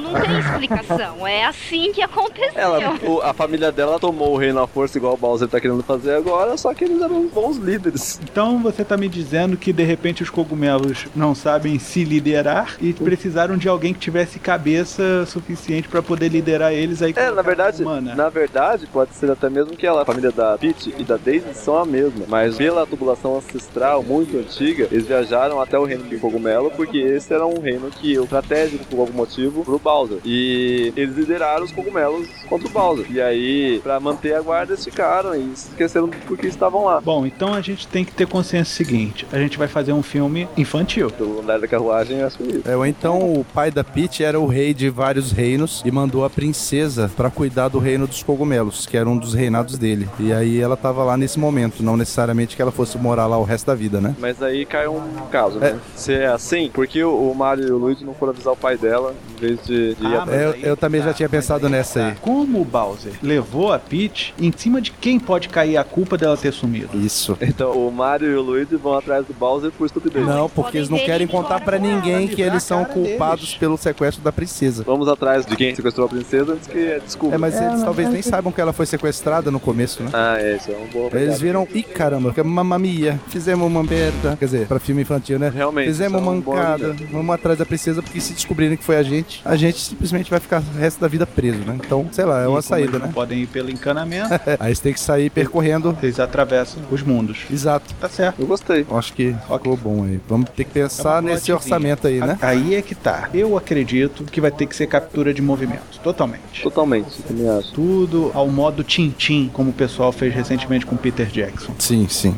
[0.00, 1.26] não, não tem explicação.
[1.26, 2.52] É assim que aconteceu.
[2.56, 6.14] Ela, o- a família dela tomou o reino força igual o Bowser tá querendo fazer
[6.14, 8.20] agora, só que eles eram bons líderes.
[8.22, 12.92] Então você tá me dizendo que de repente os cogumelos não sabem se liderar e
[12.92, 17.14] precisaram de alguém que tivesse cabeça suficiente pra poder liderar eles aí.
[17.16, 18.14] É, na verdade, humana.
[18.14, 21.54] na verdade, pode ser até mesmo que ela, a família da Peach e da Daisy
[21.54, 26.16] são a mesma, mas pela tubulação ancestral muito antiga, eles viajaram até o reino de
[26.16, 30.18] cogumelo porque esse era um reino que o estratégico por algum motivo pro Bowser.
[30.24, 33.06] E eles lideraram os cogumelos contra o Bowser.
[33.10, 37.00] E aí, pra manter a guarda, eles ficaram e esqueceram porque estavam lá.
[37.00, 40.48] Bom, então a gente tem que ter consciência seguinte: a gente vai fazer um filme
[40.56, 41.10] infantil.
[41.10, 42.62] Do andar da carruagem, acho isso.
[42.68, 46.24] É, ou então o pai da Peach era o rei de vários reinos e mandou
[46.24, 50.08] a princesa pra cuidar do reino dos cogumelos, que era um dos reinados dele.
[50.18, 53.44] E aí ela tava lá nesse momento, não necessariamente que ela fosse morar lá o
[53.44, 54.14] resto da vida, né?
[54.18, 55.78] Mas aí cai um caso, né?
[55.96, 58.76] Se é assim, por que o Mario e o Luigi não foram avisar o pai
[58.76, 60.26] dela em vez de, de ir Ah, atrás?
[60.26, 62.06] mas Eu- aí eu que também tá, já tinha pensado aí que nessa tá.
[62.08, 62.14] aí.
[62.20, 66.36] Como o Bowser levou a Peach, em cima de quem pode cair a culpa dela
[66.36, 66.98] ter sumido?
[66.98, 67.36] Isso.
[67.40, 70.26] Então o Mario e o Luigi vão atrás do Bowser por estupidez.
[70.26, 73.58] Não, porque eles não querem contar com ninguém que eles a são culpados deles.
[73.58, 74.82] pelo sequestro da princesa.
[74.84, 77.34] Vamos atrás de quem sequestrou a princesa antes que descubra.
[77.36, 80.02] É, mas É, eles mas- talvez nem mas- saibam que ela foi sequestrada no começo,
[80.02, 80.10] né?
[80.12, 81.10] Ah, é, isso é um bom.
[81.12, 84.36] Eles viram, ih caramba, que é mamma mia, fizemos uma merda.
[84.38, 85.52] Quer dizer, pra filme infantil, né?
[85.54, 88.96] Realmente, Fizemos é uma um mancada, vamos atrás da princesa, porque se descobrirem que foi
[88.96, 91.78] a gente, a gente simplesmente vai ficar o resto da vida preso, né?
[91.84, 93.10] Então, sei lá, é E uma como saída, né?
[93.12, 95.96] Podem ir pelo encanamento, É, aí você tem que sair percorrendo.
[96.02, 97.38] eles atravessam os mundos.
[97.50, 97.94] Exato.
[98.00, 98.40] Tá certo.
[98.40, 98.86] Eu gostei.
[98.90, 100.20] Acho que ficou bom aí.
[100.28, 102.38] Vamos ter que É pensar uma nesse orçamento aí, né?
[102.40, 103.28] Aí é que tá.
[103.34, 106.00] Eu acredito que vai ter que ser captura de movimento.
[106.02, 106.62] Totalmente.
[106.62, 107.72] Totalmente, eu também acho.
[107.72, 111.74] Tudo ao modo Tintim, como o pessoal fez recentemente com Peter Jackson.
[111.78, 112.34] Sim, sim.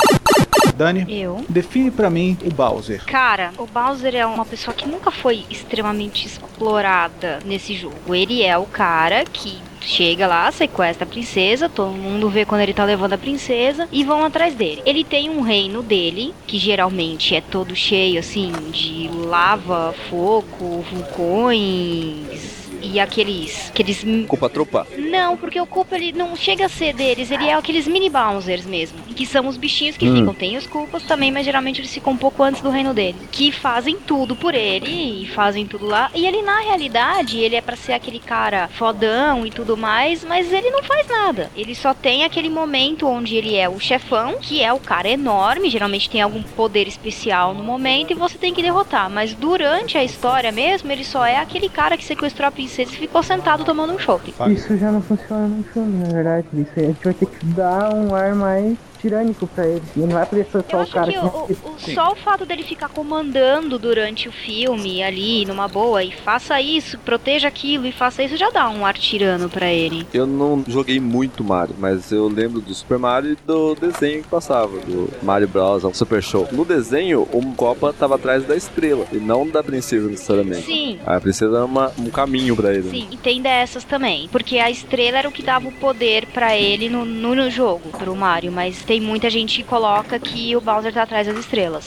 [0.76, 1.44] Dani, Eu.
[1.48, 3.04] define pra mim o Bowser.
[3.04, 7.94] Cara, o Bowser é uma pessoa que nunca foi extremamente explorada nesse jogo.
[8.14, 12.74] Ele é o cara que chega lá, sequestra a princesa, todo mundo vê quando ele
[12.74, 14.82] tá levando a princesa e vão atrás dele.
[14.84, 22.63] Ele tem um reino dele, que geralmente é todo cheio assim de lava, fogo, vulcões
[22.92, 24.86] e aqueles aqueles Culpa tropa.
[24.96, 28.64] não, porque o Koopa ele não chega a ser deles, ele é aqueles mini Bowsers
[28.66, 28.98] mesmo.
[29.14, 30.16] Que são os bichinhos que Hum.
[30.16, 30.34] ficam.
[30.34, 33.16] Tem os Koopas também, mas geralmente eles ficam um pouco antes do reino dele.
[33.30, 36.10] Que fazem tudo por ele e fazem tudo lá.
[36.14, 40.52] E ele, na realidade, ele é pra ser aquele cara fodão e tudo mais, mas
[40.52, 41.50] ele não faz nada.
[41.56, 45.70] Ele só tem aquele momento onde ele é o chefão, que é o cara enorme,
[45.70, 49.08] geralmente tem algum poder especial no momento e você tem que derrotar.
[49.08, 52.86] Mas durante a história mesmo, ele só é aquele cara que sequestrou a princesa e
[52.86, 54.34] ficou sentado tomando um chopp.
[54.48, 56.46] Isso já não funciona no na verdade.
[56.52, 58.76] Isso aí a gente vai ter que dar um ar mais
[59.08, 59.82] tirânico pra ele.
[59.94, 62.16] E ele não vai poder ser só o cara que o, o- o- só o
[62.16, 67.86] fato dele ficar comandando durante o filme ali, numa boa, e faça isso, proteja aquilo
[67.86, 70.06] e faça isso, já dá um ar tirano pra ele.
[70.14, 74.28] Eu não joguei muito Mario, mas eu lembro do Super Mario e do desenho que
[74.28, 75.84] passava, do Mario Bros.
[75.84, 76.48] um Super Show.
[76.50, 80.62] No desenho, o Copa tava atrás da estrela, e não da princesa necessariamente.
[80.66, 80.98] Sim.
[81.06, 82.84] A princesa era uma- um caminho pra ele.
[82.84, 82.90] né?
[82.90, 84.28] Sim, e tem dessas também.
[84.32, 87.90] Porque a estrela era o que dava o poder pra ele no, no, no jogo,
[87.98, 88.50] pro Mario.
[88.52, 91.84] Mas tem muita gente que coloca que o Bowser tá atrás das estrelas.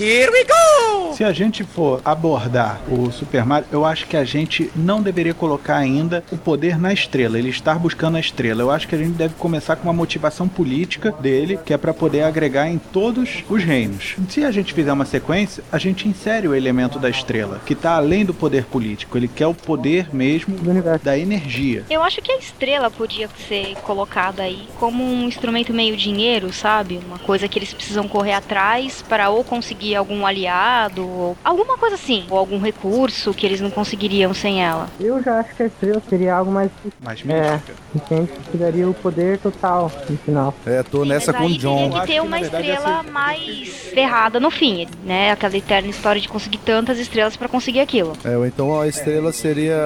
[1.13, 5.33] Se a gente for abordar o Super Mario, eu acho que a gente não deveria
[5.33, 8.61] colocar ainda o poder na estrela, ele estar buscando a estrela.
[8.61, 11.93] Eu acho que a gente deve começar com uma motivação política dele, que é para
[11.93, 14.15] poder agregar em todos os reinos.
[14.29, 17.95] Se a gente fizer uma sequência, a gente insere o elemento da estrela, que tá
[17.95, 19.17] além do poder político.
[19.17, 21.03] Ele quer o poder mesmo do universo.
[21.03, 21.83] da energia.
[21.89, 26.96] Eu acho que a estrela podia ser colocada aí como um instrumento meio dinheiro, sabe?
[27.05, 31.95] Uma coisa que eles precisam correr atrás para ou conseguir algum aliado, ou alguma coisa
[31.95, 34.87] assim, ou algum recurso que eles não conseguiriam sem ela.
[34.99, 36.71] Eu já acho que a estrela seria algo mais.
[37.03, 37.73] Mais É, mística.
[37.95, 38.31] entende?
[38.51, 40.53] Que daria o poder total no final.
[40.65, 41.77] É, tô Sim, nessa mas com o aí John.
[41.89, 45.31] teria que ter uma estrela essa- mais ferrada no fim, né?
[45.31, 48.13] Aquela eterna história de conseguir tantas estrelas para conseguir aquilo.
[48.23, 49.77] É, ou então a estrela seria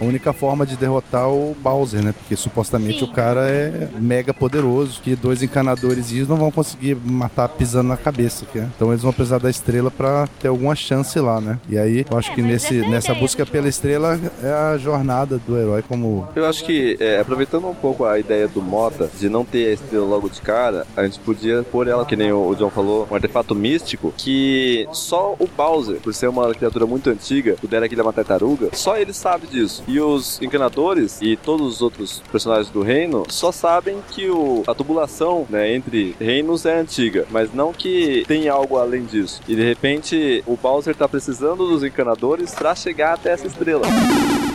[0.00, 2.12] a única forma de derrotar o Bowser, né?
[2.12, 3.04] Porque supostamente Sim.
[3.04, 7.96] o cara é mega poderoso, que dois encanadores e não vão conseguir matar pisando na
[7.96, 8.68] cabeça, que é.
[8.76, 11.58] Então eles vão precisar da estrela pra ter alguma chance lá, né?
[11.68, 15.56] E aí, eu acho É, que nesse, nessa busca pela estrela é a jornada do
[15.56, 19.44] herói como Eu acho que, é, aproveitando um pouco a ideia do Mota, de não
[19.44, 22.70] ter a estrela logo de cara, a gente podia pôr ela, que nem o John
[22.70, 27.66] falou, um artefato místico, que só o Bowser, por ser uma criatura muito antiga, o
[27.66, 29.82] Derek ele é uma tartaruga, só ele sabe disso.
[29.86, 34.74] E os encanadores e todos os outros personagens do reino só sabem que o, a
[34.74, 39.40] tubulação né, entre reinos é antiga, mas não que tem algo além disso.
[39.48, 43.86] E de repente o Bowser tá precisando dos encanadores pra chegar até essa estrela.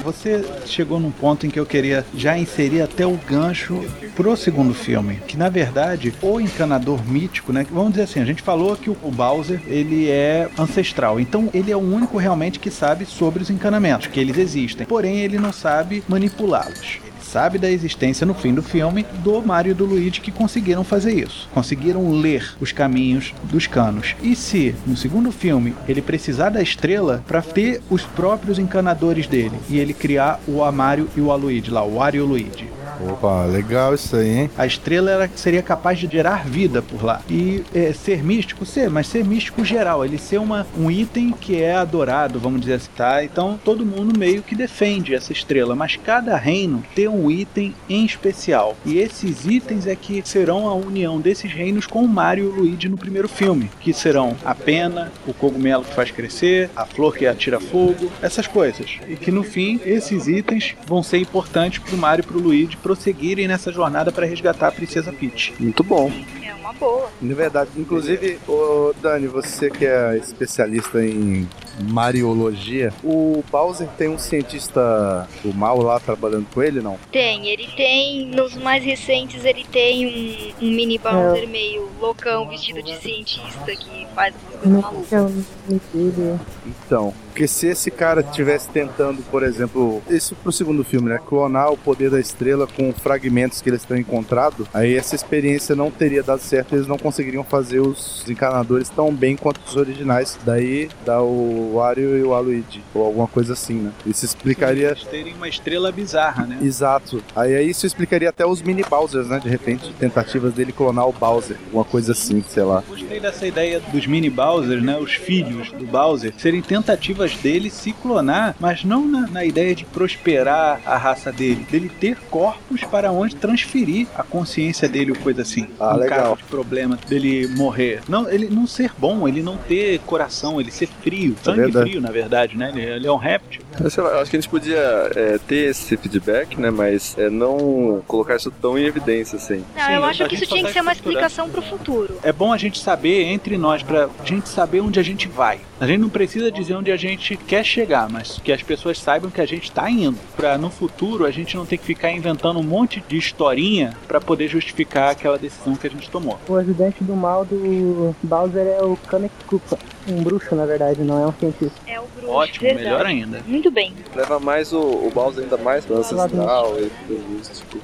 [0.03, 3.83] Você chegou num ponto em que eu queria já inserir até o gancho
[4.15, 7.65] pro segundo filme, que na verdade o encanador mítico, né?
[7.71, 11.75] Vamos dizer assim, a gente falou que o Bowser ele é ancestral, então ele é
[11.75, 14.85] o único realmente que sabe sobre os encanamentos, que eles existem.
[14.85, 16.99] Porém, ele não sabe manipulá-los.
[17.31, 21.13] Sabe da existência no fim do filme do Mario e do Luigi que conseguiram fazer
[21.13, 21.47] isso.
[21.53, 24.17] Conseguiram ler os caminhos dos canos.
[24.21, 29.57] E se no segundo filme ele precisar da estrela para ter os próprios encanadores dele
[29.69, 32.67] e ele criar o Mario e o Aluigi lá, o Wario e o Luigi.
[33.09, 34.49] Opa, legal isso aí, hein?
[34.57, 37.21] A estrela era, seria capaz de gerar vida por lá.
[37.29, 40.05] E é, ser místico, ser, mas ser místico geral.
[40.05, 43.23] Ele ser uma, um item que é adorado, vamos dizer assim, tá?
[43.23, 45.75] Então todo mundo meio que defende essa estrela.
[45.75, 48.75] Mas cada reino tem um item em especial.
[48.85, 52.55] E esses itens é que serão a união desses reinos com o Mario e o
[52.61, 53.69] Luigi no primeiro filme.
[53.79, 58.47] Que serão a pena, o cogumelo que faz crescer, a flor que atira fogo, essas
[58.47, 58.99] coisas.
[59.07, 63.47] E que no fim, esses itens vão ser importantes pro Mario e pro Luigi prosseguirem
[63.47, 65.53] nessa jornada para resgatar a Princesa Peach.
[65.57, 66.11] Muito bom.
[66.43, 67.09] É uma boa.
[67.21, 71.47] Na verdade, inclusive, ô Dani, você que é especialista em
[71.83, 76.97] Mariologia, o Bowser tem um cientista do mal lá trabalhando com ele, não?
[77.11, 82.81] Tem, ele tem, nos mais recentes, ele tem um, um mini Bowser meio loucão, vestido
[82.81, 86.39] de cientista, que faz umas coisas malucas.
[86.65, 91.19] Então, porque se esse cara estivesse tentando, por exemplo, isso pro segundo filme, né?
[91.25, 95.89] Clonar o poder da estrela com fragmentos que eles têm encontrado, aí essa experiência não
[95.89, 100.37] teria dado certo, eles não conseguiriam fazer os encanadores tão bem quanto os originais.
[100.43, 103.91] Daí dá o Wario e o Aluigi, ou alguma coisa assim, né?
[104.05, 104.89] Isso explicaria.
[104.89, 106.59] Eles terem uma estrela bizarra, né?
[106.61, 107.23] Exato.
[107.35, 109.39] Aí, isso explicaria até os mini Bowsers, né?
[109.39, 112.83] De repente, tentativas dele clonar o Bowser, alguma coisa assim, sei lá.
[112.87, 114.97] Gostei dessa ideia dos mini Bowser, né?
[114.97, 119.85] Os filhos do Bowser serem tentativas dele se clonar, mas não na, na ideia de
[119.85, 125.41] prosperar a raça dele, dele ter corpos para onde transferir a consciência dele ou coisa
[125.41, 125.67] assim.
[125.79, 126.19] Ah, no legal.
[126.19, 128.01] caso de problema dele morrer.
[128.07, 131.89] Não, ele não ser bom, ele não ter coração, ele ser frio, sangue verdade.
[131.89, 132.71] frio, na verdade, né?
[132.73, 133.61] Ele, ele é um réptil.
[133.79, 136.69] Eu sei lá, eu acho que a gente podia é, ter esse feedback, né?
[136.69, 139.63] Mas é, não colocar isso tão em evidência, assim.
[139.75, 142.17] Não, Sim, eu a acho que isso tinha que ser uma explicação pro futuro.
[142.23, 145.59] É bom a gente saber entre nós, pra gente saber onde a gente vai.
[145.81, 149.31] A gente não precisa dizer onde a gente quer chegar, mas que as pessoas saibam
[149.31, 150.15] que a gente tá indo.
[150.37, 154.21] Pra no futuro a gente não ter que ficar inventando um monte de historinha pra
[154.21, 156.37] poder justificar aquela decisão que a gente tomou.
[156.47, 159.79] O ajudante do mal do Bowser é o Kamek Koopa.
[160.07, 161.73] Um bruxo, na verdade, não é um cientista.
[161.87, 162.85] É o bruxo, Ótimo, verdade.
[162.85, 163.41] melhor ainda.
[163.47, 163.91] Muito bem.
[164.15, 166.91] Leva mais o, o Bowser ainda mais pra ancestral e.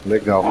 [0.08, 0.46] Legal.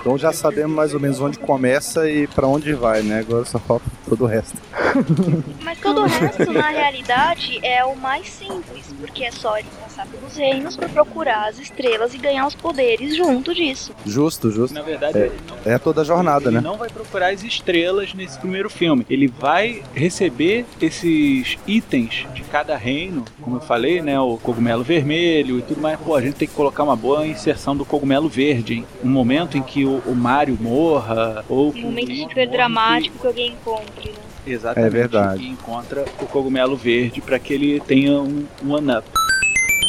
[0.00, 3.18] Então já sabemos mais ou menos onde começa e pra onde vai, né?
[3.18, 4.56] Agora só falta todo o resto.
[5.62, 10.06] Mas todo o resto, na realidade, é o mais simples, porque é só ele passar
[10.06, 13.92] pelos reinos pra procurar as estrelas e ganhar os poderes junto disso.
[14.06, 14.74] Justo, justo.
[14.74, 15.26] Na verdade, É.
[15.26, 16.60] ele não É toda a jornada, ele né?
[16.60, 19.04] não vai procurar as estrelas nesse primeiro filme.
[19.10, 24.18] Ele vai receber esses itens de cada reino, como eu falei, né?
[24.18, 25.98] O cogumelo vermelho e tudo mais.
[26.00, 28.86] Pô, a gente tem que colocar uma boa inserção do cogumelo verde, hein?
[29.04, 33.26] Um momento em que o, o Mario morra, ou que Um momento super dramático que
[33.26, 33.92] alguém encontre, né?
[33.96, 33.97] que-
[34.46, 34.86] Exatamente.
[34.86, 35.42] É verdade.
[35.42, 39.06] E encontra o cogumelo verde para que ele tenha um, um one-up.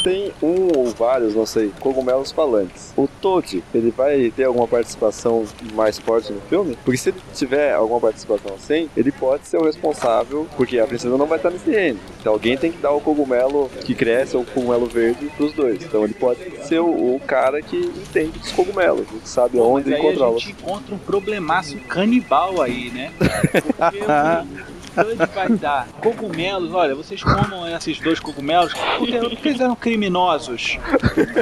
[0.03, 2.93] Tem um ou vários, não sei, cogumelos falantes.
[2.95, 6.77] O Toad, ele vai ter alguma participação mais forte no filme?
[6.83, 11.17] Porque se ele tiver alguma participação assim, ele pode ser o responsável, porque a princesa
[11.17, 11.99] não vai estar nesse reino.
[12.19, 15.83] Então alguém tem que dar o cogumelo que cresce, ou o cogumelo verde, pros dois.
[15.83, 19.93] Então ele pode ser o, o cara que entende dos cogumelos, que sabe Mas onde
[19.93, 20.41] aí a encontrá-los.
[20.41, 23.11] gente encontra um problemaço canibal aí, né?
[23.19, 29.75] Porque o vai dar cogumelos, olha, vocês comam esses dois cogumelos porque, porque eles eram
[29.75, 30.77] criminosos.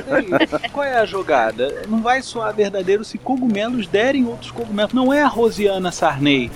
[0.10, 1.83] Aí, qual é a jogada?
[1.88, 4.93] Não vai soar verdadeiro se cogumelos derem outros cogumelos.
[4.93, 6.49] Não é a Rosiana Sarney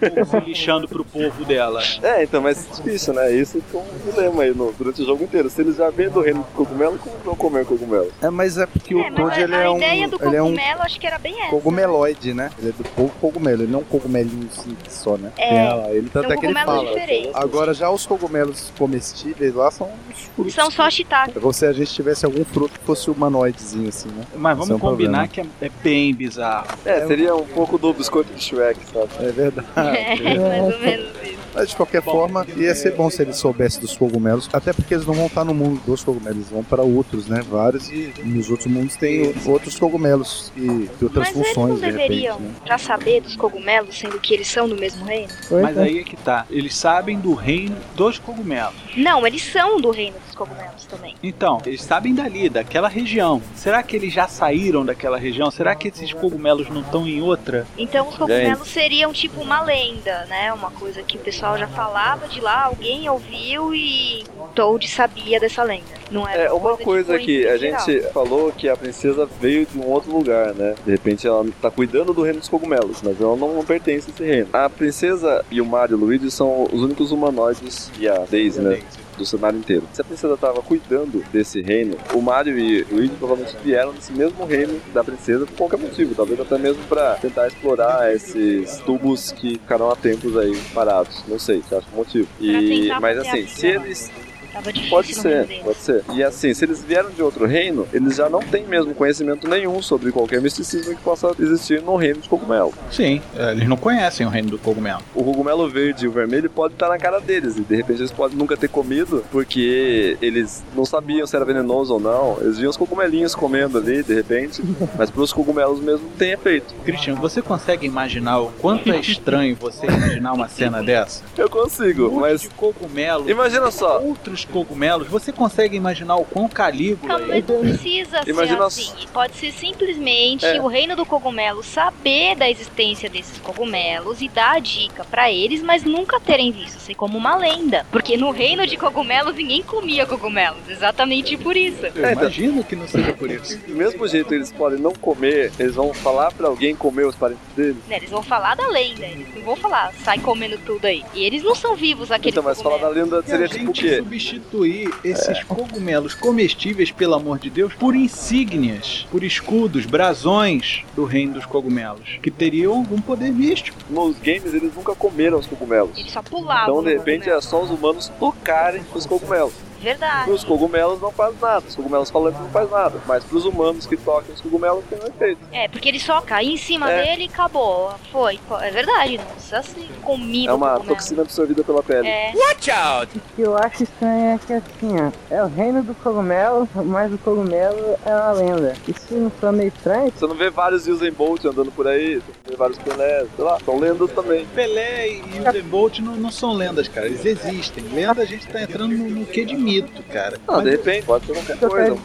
[0.00, 1.82] que tá se lixando pro povo dela.
[2.02, 3.32] É, então, mas difícil, né?
[3.32, 5.48] Isso foi um dilema aí no, durante o jogo inteiro.
[5.50, 8.10] Se eles já vêm do reino do cogumelo, como vão comer cogumelo?
[8.22, 10.16] É, mas é porque o é, mas Toad a, ele a é um, ideia do
[10.22, 11.50] ele é um cogumelo acho que era bem essa.
[11.50, 12.50] cogumeloide, né?
[12.58, 14.48] Ele é do povo cogumelo, ele não é um cogumelinho
[14.88, 15.30] só, né?
[15.36, 15.48] É.
[15.48, 16.84] Tem ela- ele tanto São é que ele fala.
[16.86, 17.34] diferentes.
[17.34, 20.54] Agora já os cogumelos comestíveis lá são os frutos.
[20.54, 21.36] São só shiitake.
[21.36, 24.24] É como se a gente tivesse algum fruto que fosse humanoidezinho assim, né?
[24.34, 26.66] Mas Isso é vamos um combinar que é, é bem bizarro.
[26.84, 29.08] É, seria um pouco do biscoito de Shrek, sabe?
[29.20, 29.66] É verdade.
[29.76, 30.16] É,
[30.60, 31.45] mais ou menos isso.
[31.56, 34.92] Mas de qualquer Bom, forma, ia ser bom se eles soubessem dos cogumelos, até porque
[34.92, 37.40] eles não vão estar no mundo dos cogumelos, eles vão para outros, né?
[37.48, 40.60] Vários, e nos outros mundos tem outros cogumelos e
[40.98, 42.08] de outras Mas eles funções, não de repente.
[42.08, 42.50] deveriam Né?
[42.66, 45.32] já saber dos cogumelos, sendo que eles são do mesmo reino?
[45.50, 45.82] Mas é.
[45.82, 46.44] aí é que tá.
[46.50, 48.74] Eles sabem do reino dos cogumelos.
[48.94, 51.14] Não, eles são do reino dos cogumelos também.
[51.22, 53.40] Então, eles sabem dali, daquela região.
[53.54, 55.50] Será que eles já saíram daquela região?
[55.50, 57.66] Será que esses cogumelos não estão em outra?
[57.78, 60.52] Então os cogumelos seriam tipo uma lenda, né?
[60.52, 65.62] Uma coisa que o pessoal já falava de lá, alguém ouviu e Toad sabia dessa
[65.62, 65.84] lenda.
[66.10, 67.80] Não era É, uma coisa de que a geral.
[67.84, 70.74] gente falou que a princesa veio de um outro lugar, né?
[70.84, 74.14] De repente ela tá cuidando do reino dos cogumelos, mas ela não, não pertence a
[74.14, 74.48] esse reino.
[74.52, 78.60] A princesa e o Mario e o Luigi são os únicos humanoides e a Daisy,
[78.60, 78.80] né?
[79.16, 79.88] Do cenário inteiro.
[79.92, 84.12] Se a princesa tava cuidando desse reino, o Mario e o Luigi provavelmente vieram desse
[84.12, 86.14] mesmo reino da princesa por qualquer motivo.
[86.14, 91.22] Talvez até mesmo pra tentar explorar esses tubos que ficaram há tempos aí parados.
[91.26, 92.28] Não sei, acho que é o motivo.
[92.40, 94.10] E, mas assim, se eles
[94.56, 96.04] Tava difícil Pode ser, pode ser.
[96.14, 99.82] E assim, se eles vieram de outro reino, eles já não têm mesmo conhecimento nenhum
[99.82, 102.72] sobre qualquer misticismo que possa existir no reino de cogumelo.
[102.90, 105.02] Sim, é, eles não conhecem o reino do cogumelo.
[105.14, 108.10] O cogumelo verde e o vermelho pode estar na cara deles, e de repente eles
[108.12, 112.38] podem nunca ter comido, porque eles não sabiam se era venenoso ou não.
[112.40, 114.62] Eles viam os cogumelinhos comendo ali, de repente,
[114.96, 116.74] mas pros cogumelos mesmo tem efeito.
[116.82, 121.22] Christian, você consegue imaginar o quanto é estranho você imaginar uma cena dessa?
[121.36, 124.00] Eu consigo, Um mas de cogumelo, imagina só.
[124.00, 125.08] outros cogumelos.
[125.08, 127.28] Você consegue imaginar o quão Calígula Não, é?
[127.40, 128.92] mas não precisa ser Imagina assim.
[129.12, 130.60] Pode ser simplesmente É.
[130.60, 135.62] o reino do cogumelo saber da existência desses cogumelos e dar a dica pra eles,
[135.62, 137.86] mas nunca terem visto, ser como uma lenda.
[137.90, 141.84] Porque no reino de cogumelos ninguém comia cogumelos, exatamente por isso.
[141.94, 143.58] Eu imagino que não seja por isso.
[143.58, 147.42] Do mesmo jeito eles podem não comer, eles vão falar pra alguém comer os parentes
[147.56, 147.76] deles.
[147.88, 151.02] Né, Eles vão falar da lenda, eles não vão falar, sai comendo tudo aí.
[151.14, 153.10] E eles não são vivos, aqueles Então, mas falar da cogumelos.
[153.10, 154.02] lenda Se seria tipo o quê?
[154.36, 161.34] Substituir esses cogumelos comestíveis, pelo amor de Deus, por insígnias, por escudos, brasões do reino
[161.34, 163.78] dos cogumelos, que teriam algum poder místico.
[163.88, 165.98] Nos games eles nunca comeram os cogumelos.
[165.98, 166.80] Eles só pulavam.
[166.80, 169.65] Então, de repente, é só os humanos tocarem os cogumelos.
[169.86, 170.30] Verdade.
[170.32, 173.00] Os cogumelos não fazem nada, os cogumelos falantes não fazem nada.
[173.06, 175.38] Mas pros humanos que tocam os cogumelos tem um efeito.
[175.52, 177.04] É, porque ele só caía em cima É.
[177.04, 177.94] dele e acabou.
[178.10, 178.40] Foi.
[178.62, 180.94] É verdade, não precisa ser comido É uma cogumelo.
[180.96, 182.08] toxina absorvida pela pele.
[182.08, 186.68] É, O que eu acho estranho é que assim, ó, é o reino do cogumelo,
[186.74, 188.74] mas o cogumelo é uma lenda.
[188.88, 190.12] Isso não foi meio estranho?
[190.16, 193.44] Você não vê vários Usain Bolt andando por aí, você não vê vários Pelé, sei
[193.44, 194.44] lá, são lendas também.
[194.54, 197.06] Pelé e Usain Bolt não, não são lendas, cara.
[197.06, 197.84] Eles existem.
[197.92, 200.38] Lenda a gente tá entrando no, no que de mito, cara.
[200.46, 201.76] Não, de repente, pode ser qualquer coisa.
[201.94, 202.00] quero-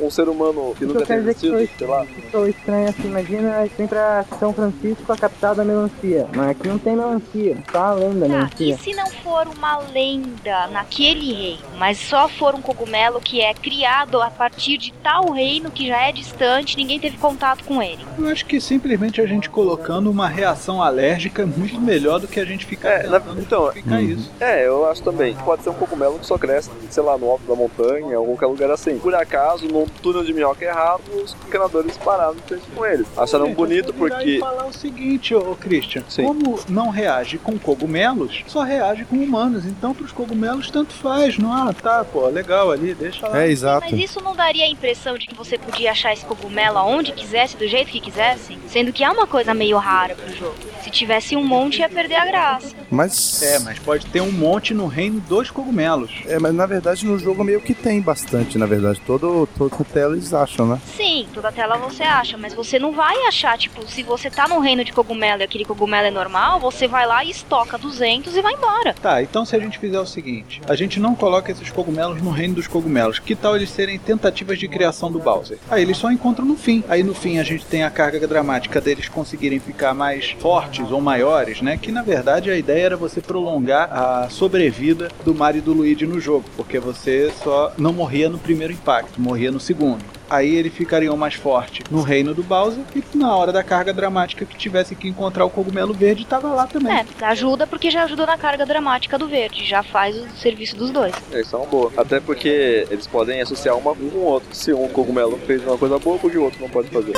[0.00, 2.06] um ser humano que nunca que existido, sei lá.
[2.30, 6.26] foi estranho assim, imagina a gente vem pra São Francisco, a capital da melancia.
[6.34, 8.74] Mas aqui não tem melancia, só a lenda Tá, melancia.
[8.74, 13.52] e se não for uma lenda naquele reino, mas só for um cogumelo que é
[13.52, 18.04] criado a partir de tal reino que já é distante, ninguém teve contato com ele?
[18.16, 22.38] Eu acho que simplesmente a gente colocando uma reação alérgica é muito melhor do que
[22.38, 24.04] a gente ficar É, na- então, justificar Uhum.
[24.10, 24.30] isso.
[24.38, 25.34] É, eu acho também.
[25.44, 28.46] Pode ser um cogumelo que só cresce, sei lá, no alto da montanha, ou qualquer
[28.46, 28.98] lugar assim.
[28.98, 33.06] Por acaso, num túnel de minhoca errado, os encanadores pararam de frente com eles.
[33.16, 34.38] Acharam bonito eu vou virar porque.
[34.40, 36.24] Falar o seguinte, ô Christian, Sim.
[36.24, 39.64] como não reage com cogumelos, só reage com humanos.
[39.64, 41.38] Então, pros cogumelos, tanto faz.
[41.38, 43.42] Não, ah, tá, pô, legal ali, deixa lá.
[43.42, 43.86] É, exato.
[43.88, 47.56] Mas isso não daria a impressão de que você podia achar esse cogumelo aonde quisesse,
[47.56, 48.58] do jeito que quisesse?
[48.66, 50.56] Sendo que é uma coisa meio rara pro jogo.
[50.82, 52.74] Se tivesse um monte, ia perder a graça.
[52.90, 53.42] Mas.
[53.42, 56.10] É, mas pode ter um monte no reino dos cogumelos.
[56.26, 59.00] É, mas na verdade no jogo meio que tem bastante, na verdade.
[59.06, 60.80] Todo, todo tela eles acham, né?
[60.96, 64.58] Sim, toda tela você acha, mas você não vai achar, tipo, se você tá no
[64.60, 68.42] reino de cogumelo e aquele cogumelo é normal, você vai lá e estoca 200 e
[68.42, 68.94] vai embora.
[68.94, 72.30] Tá, então se a gente fizer o seguinte, a gente não coloca esses cogumelos no
[72.30, 73.18] reino dos cogumelos.
[73.18, 75.58] Que tal eles serem tentativas de criação do Bowser?
[75.70, 76.84] Aí eles só encontram no fim.
[76.88, 81.00] Aí no fim a gente tem a carga dramática deles conseguirem ficar mais fortes ou
[81.00, 81.76] maiores, né?
[81.76, 86.06] Que na verdade a ideia era você prolongar a sobrevida do Mario e do Luigi
[86.06, 90.17] no jogo, porque você só não morria no primeiro impacto, morria no segundo.
[90.30, 94.44] Aí eles ficariam mais fortes no reino do Bowser e na hora da carga dramática
[94.44, 96.92] que tivesse que encontrar o cogumelo verde, tava lá também.
[96.92, 100.90] É, ajuda porque já ajuda na carga dramática do verde, já faz o serviço dos
[100.90, 101.14] dois.
[101.32, 101.92] Isso é uma boa.
[101.96, 104.48] Até porque eles podem associar uma um com o outro.
[104.52, 107.12] Se um cogumelo fez uma coisa boa, porque o outro não pode fazer.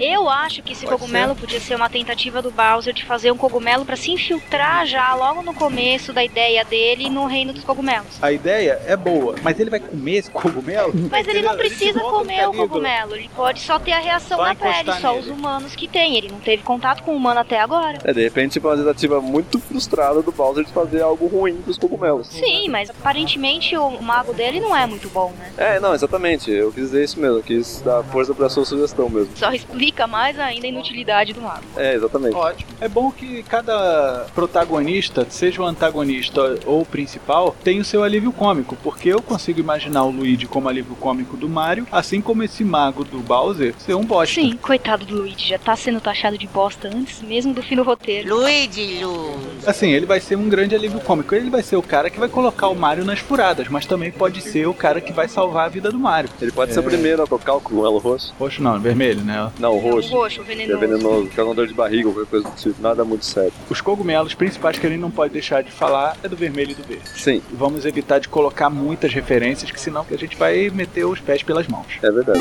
[0.00, 3.36] Eu acho que esse Pode cogumelo podia ser uma tentativa do Bowser de fazer um
[3.36, 8.16] cogumelo pra se infiltrar já logo no começo da ideia dele no reino dos cogumelos.
[8.22, 10.92] A ideia é boa, mas ele vai comer esse cogumelo?
[11.10, 14.54] Mas ele não precisa comer o cogumelo, ele pode só ter a reação Só na
[14.54, 15.20] pele, só nele.
[15.20, 16.16] os humanos que tem.
[16.16, 17.98] Ele não teve contato com o humano até agora.
[18.04, 21.78] É, de repente, tipo, uma tentativa muito frustrada do Bowser de fazer algo ruim pros
[21.78, 22.28] cogumelos.
[22.28, 25.52] Sim, mas aparentemente o mago dele não é muito bom, né?
[25.56, 26.50] É, não, exatamente.
[26.50, 27.38] Eu quis dizer isso mesmo.
[27.38, 29.30] Eu quis dar força pra sua sugestão mesmo.
[29.36, 31.62] Só explica mais ainda a inutilidade do mago.
[31.76, 32.34] É, exatamente.
[32.34, 32.70] Ótimo.
[32.80, 38.32] É bom que cada protagonista, seja o antagonista ou o principal, tem o seu alívio
[38.32, 42.64] cômico, porque eu consigo imaginar o Luigi como alívio cômico do Mario, assim como esse
[42.64, 44.34] mago do Bowser ser um bosta.
[44.34, 47.82] Sim, coitado do Luigi, já tá sendo taxado de bosta antes mesmo do fim do
[47.82, 48.34] roteiro.
[48.34, 49.34] Luigi, Lu.
[49.66, 51.34] Assim, ele vai ser um grande alívio cômico.
[51.34, 54.40] Ele vai ser o cara que vai colocar o Mario nas furadas, mas também pode
[54.40, 56.30] ser o cara que vai salvar a vida do Mario.
[56.40, 58.34] Ele pode ser o primeiro a tocar o cogumelo roxo.
[58.38, 59.50] Roxo não, vermelho, né?
[59.58, 60.14] Não, o roxo.
[60.14, 60.80] O roxo, o Que é venenoso.
[60.80, 62.82] venenoso, dor de barriga ou qualquer coisa do tipo.
[62.82, 63.52] Nada muito sério.
[63.68, 66.74] Os cogumelos principais que a gente não pode deixar de falar é do vermelho e
[66.74, 67.08] do verde.
[67.14, 71.42] Sim, Vamos evitar de colocar muitas referências, que senão a gente vai meter os pés
[71.42, 71.89] pelas mãos.
[72.02, 72.40] É verdade.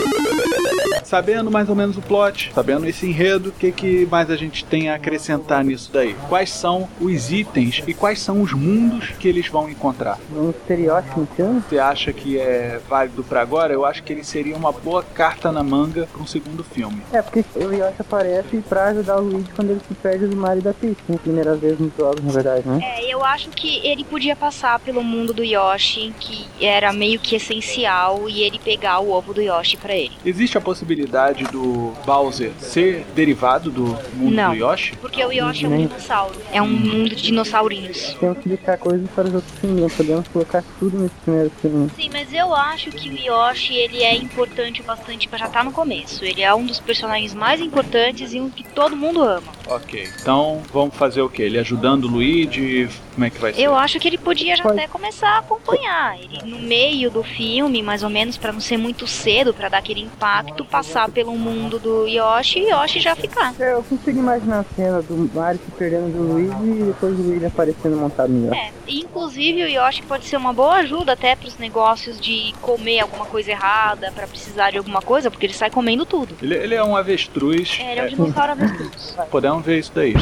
[1.03, 4.63] Sabendo mais ou menos o plot, sabendo esse enredo, o que, que mais a gente
[4.65, 6.15] tem a acrescentar nisso daí?
[6.27, 10.19] Quais são os itens e quais são os mundos que eles vão encontrar?
[10.35, 11.63] Um estereótipo no filme?
[11.67, 13.73] Você acha que é válido pra agora?
[13.73, 17.01] Eu acho que ele seria uma boa carta na manga pra um segundo filme.
[17.11, 20.59] É, porque o Yoshi aparece pra ajudar o Luigi quando ele se perde do Mario
[20.59, 20.97] e da Peach.
[21.07, 22.79] Na primeira vez nos jogos, na verdade, né?
[22.83, 27.35] É, eu acho que ele podia passar pelo mundo do Yoshi, que era meio que
[27.35, 30.11] essencial, e ele pegar o ovo do Yoshi pra ele.
[30.25, 33.85] Existe a possibilidade do Bowser ser derivado do
[34.15, 34.51] mundo Não.
[34.51, 34.95] do Yoshi?
[34.97, 36.35] Porque o Yoshi é um dinossauro.
[36.51, 38.15] É um mundo de dinossaurinhos.
[38.19, 39.81] Temos que deixar coisas para os outros filmes.
[39.81, 41.89] Não podemos colocar tudo nesse primeiro filme.
[41.95, 45.63] Sim, mas eu acho que o Yoshi ele é importante o bastante pra já estar
[45.63, 46.25] no começo.
[46.25, 49.51] Ele é um dos personagens mais importantes e um que todo mundo ama.
[49.67, 50.07] Ok.
[50.21, 51.43] Então vamos fazer o quê?
[51.43, 52.89] Ele ajudando o Luigi?
[53.13, 53.61] Como é que vai ser?
[53.61, 54.79] Eu acho que ele podia já Pode.
[54.79, 56.17] até começar a acompanhar.
[56.19, 59.79] Ele no meio do filme, mais ou menos, pra não ser muito cedo, pra dar
[59.79, 63.53] aquele impacto, passar pelo mundo do Yoshi e Yoshi já ficar.
[63.59, 67.21] É, eu consigo imaginar a cena do Mario se perdendo do Luigi e depois o
[67.21, 68.57] Luigi aparecendo montado no Yoshi.
[68.59, 73.25] É, inclusive o Yoshi pode ser uma boa ajuda até pros negócios de comer alguma
[73.25, 76.33] coisa errada, pra precisar de alguma coisa, porque ele sai comendo tudo.
[76.41, 77.77] Ele, ele é um avestruz.
[77.81, 79.15] É, ele é um É, dinossauro avestruz.
[79.29, 80.13] podemos ver isso daí.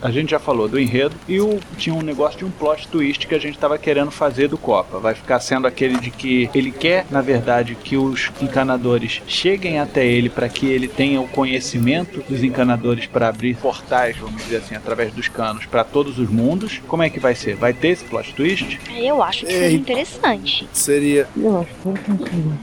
[0.00, 3.26] A gente já falou do enredo e o, tinha um negócio de um plot twist
[3.26, 4.98] que a gente estava querendo fazer do Copa.
[4.98, 10.06] Vai ficar sendo aquele de que ele quer, na verdade, que os encanadores cheguem até
[10.06, 14.74] ele para que ele tenha o conhecimento dos encanadores para abrir portais, vamos dizer assim,
[14.74, 16.80] através dos canos para todos os mundos.
[16.86, 17.56] Como é que vai ser?
[17.56, 18.78] Vai ter esse plot twist?
[18.96, 19.58] Eu acho que Ei.
[19.60, 20.68] seria interessante.
[20.72, 21.26] Seria.
[21.36, 21.68] Eu acho.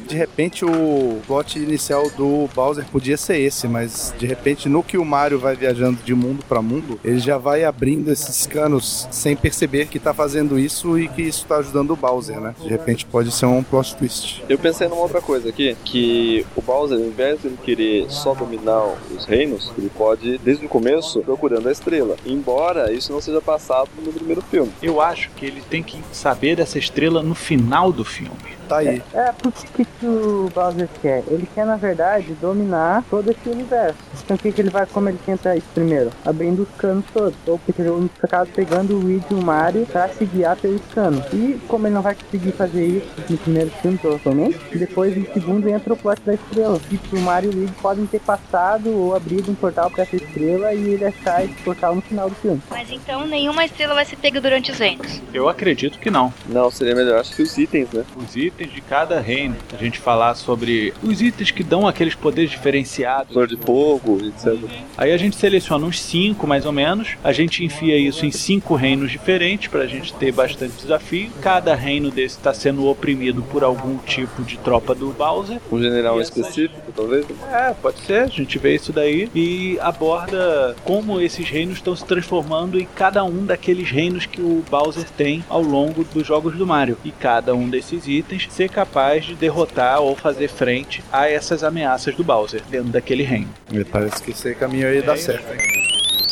[0.08, 4.98] De repente o plot inicial do Bowser podia ser esse, mas de repente no que
[4.98, 9.36] o Mario vai viajando de mundo pra mundo, ele já vai abrindo esses canos sem
[9.36, 12.54] perceber que tá fazendo isso e que isso tá ajudando o Bowser, né?
[12.62, 14.44] De repente pode ser um plot twist.
[14.48, 18.36] Eu pensei numa outra coisa aqui, que o Bowser, ao invés de ele querer só
[18.36, 18.84] dominar
[19.16, 22.16] os reinos, ele pode, desde o começo, procurando a estrela.
[22.26, 24.72] Embora isso não seja passado no primeiro filme.
[24.82, 28.56] Eu acho que ele tem que saber dessa estrela no final do filme.
[28.68, 29.02] Tá aí.
[29.14, 31.24] É, porque que, que o Bowser quer?
[31.28, 33.98] Ele quer, na verdade, dominar todo esse universo.
[34.24, 36.12] Então o que, que ele vai, como ele tenta isso primeiro?
[36.26, 37.36] Abrindo os canos todos.
[37.46, 41.26] Ou porque ele acaba pegando o Luigi e o Mario pra se guiar pelos canos.
[41.34, 45.68] E como ele não vai conseguir fazer isso no primeiro filme, provavelmente, depois no segundo
[45.70, 46.80] entra o plot da estrela.
[46.80, 50.16] Que o Mario e o Luigi podem ter passado ou abrido um portal pra essa
[50.16, 52.62] estrela e ele achar esse portal no final do filme.
[52.70, 55.22] Mas então nenhuma estrela vai ser pega durante os reinos.
[55.34, 56.34] Eu acredito que não.
[56.48, 58.04] Não, seria melhor, acho que os itens, né?
[58.16, 62.52] Os itens de cada reino, a gente falar sobre os itens que dão aqueles poderes
[62.52, 63.34] diferenciados.
[63.34, 64.58] Flor de fogo, etc.
[64.98, 67.10] Aí a gente seleciona uns cinco, mais ou menos.
[67.24, 71.30] A gente enfia isso em cinco reinos diferentes pra gente ter bastante desafio.
[71.42, 75.60] Cada reino desse tá sendo oprimido por algum tipo de tropa do Bowser.
[75.72, 77.26] Um general essas- específico, talvez.
[77.52, 82.06] É, pode ser, a gente vê isso daí e aborda como esses reinos estão se
[82.06, 86.66] transformando em cada um daqueles reinos que o Bowser tem ao longo dos jogos do
[86.66, 86.98] Mario.
[87.04, 92.16] E cada um desses itens ser capaz de derrotar ou fazer frente a essas ameaças
[92.16, 93.50] do Bowser dentro daquele reino.
[93.72, 95.46] Me parece que esse caminho aí dá certo.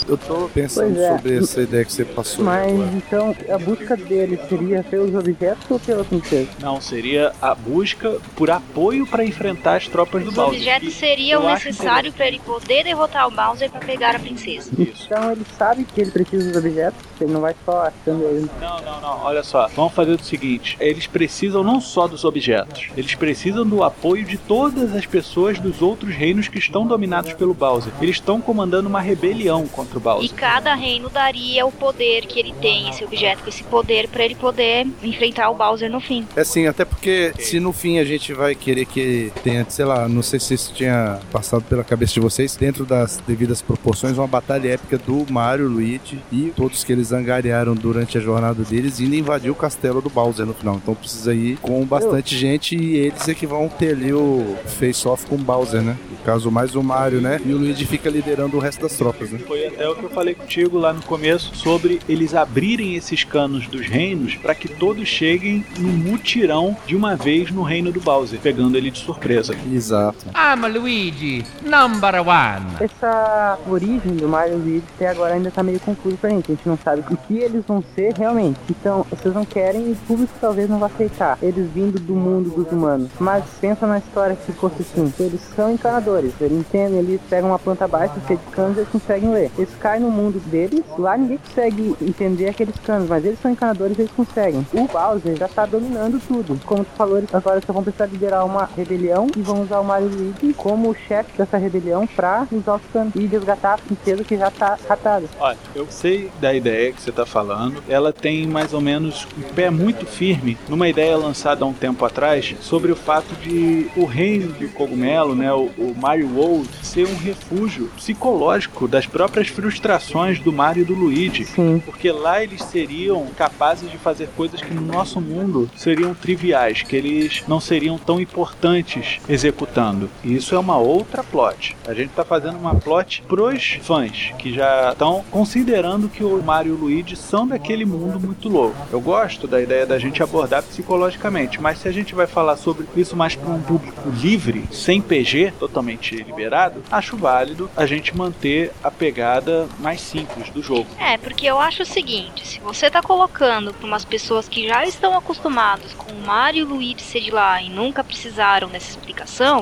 [0.08, 1.18] Eu tô pensando é.
[1.18, 2.46] sobre essa ideia que você passou.
[2.46, 2.92] Mas agora.
[2.96, 6.50] então a busca dele seria pelos objetos ou pela princesa?
[6.60, 10.60] Não, seria a busca por apoio para enfrentar as tropas do Os Bowser.
[10.60, 14.72] objetos E seriam necessários para ele poder derrotar o Bowser para pegar a princesa.
[14.78, 15.06] Isso.
[15.06, 18.50] Então ele sabe que ele precisa dos objetos, ele não vai só achando ele.
[18.60, 19.24] Não, não, não.
[19.24, 19.68] Olha só.
[19.76, 24.38] Vamos fazer o seguinte: eles precisam não só dos objetos, eles precisam do apoio de
[24.38, 27.94] todas as pessoas dos outros reinos que estão dominados pelo Bowser.
[28.02, 30.34] Eles estão comandando uma rebelião contra o E Bowser.
[30.36, 34.88] cada reino daria o poder que ele tem, esse objeto, esse poder, para ele poder
[35.04, 36.26] enfrentar o Bowser no fim.
[36.36, 40.08] É sim, até porque se no fim a gente vai querer que tenha, sei lá,
[40.08, 44.28] não sei se isso tinha passado pela cabeça de vocês, dentro das devidas proporções, uma
[44.28, 49.16] batalha épica do Mario, Luigi e todos que eles angariaram durante a jornada deles indo
[49.16, 50.76] invadir o castelo do Bowser no final.
[50.76, 55.26] Então precisa ir com bastante gente e eles é que vão ter ali o face-off
[55.26, 55.98] com o Bowser, né?
[56.10, 57.40] No caso, mais o Mario, né?
[57.46, 59.40] E o Luigi fica liderando o resto das tropas, né?
[59.48, 63.68] Foi até o que eu falei contigo lá no começo sobre eles abrirem esses canos
[63.68, 68.40] dos reinos para que todos cheguem num mutirão de uma vez no reino do Bowser,
[68.40, 69.56] pegando ele de surpresa.
[69.72, 70.26] Exato.
[70.30, 72.66] I'm Luigi, number one.
[72.80, 76.52] Essa origem do Mario e Luigi até agora ainda tá meio confuso pra gente.
[76.52, 78.60] A gente não sabe o que eles vão ser realmente.
[78.70, 81.38] Então, vocês não querem e o público talvez não vai aceitar.
[81.42, 83.10] Eles vindo do mundo dos humanos.
[83.20, 85.12] Mas pensa na história que fosse assim.
[85.20, 86.34] Eles são encanadores.
[86.40, 89.52] Eles entendem, eles pegam uma planta baixa, cheia de canos, eles conseguem ler.
[89.58, 93.98] Eles caem no mundo deles, lá ninguém consegue entender aqueles canos, mas eles são encanadores
[93.98, 94.66] eles conseguem.
[94.74, 96.60] O Bowser já tá dominando tudo.
[96.66, 100.10] Como tu falou, agora só vão precisar liderar uma rebelião e vão usar o Mario
[100.10, 104.50] Luigi como chefe dessa rebelião pra usar os canos e resgatar a princesa que já
[104.52, 105.26] tá ratada.
[105.40, 107.84] Olha, eu sei da ideia que você está falando.
[107.88, 112.04] Ela tem mais ou menos um pé muito firme numa ideia lançada há um tempo
[112.06, 117.08] atrás sobre o fato de o reino de cogumelo, né, o, o Mario World, ser
[117.08, 121.46] um refúgio psicológico das próprias frustrações do Mario e do Luigi.
[121.46, 121.82] Sim.
[121.86, 126.94] Porque lá eles seriam capazes de fazer coisas que no nosso mundo seriam triviais, que
[126.94, 130.10] eles não seriam tão importantes executando.
[130.22, 131.78] E isso é uma outra plot.
[131.88, 136.74] A gente tá fazendo uma plot pros fãs, que já estão considerando que o Mario
[136.74, 138.76] e o Luigi são daquele mundo muito louco.
[138.92, 142.86] Eu gosto da ideia da gente abordar psicologicamente, mas se a gente vai falar sobre
[142.98, 148.74] isso mais para um público livre, sem PG, totalmente liberado, acho válido a gente manter
[148.84, 150.88] a pegada mais simples do jogo.
[151.00, 154.86] É, porque eu acho o seguinte, se você tá colocando pra umas pessoas que já
[154.86, 158.92] estão acostumadas com o Mario e o Luigi ser de lá e nunca precisaram dessa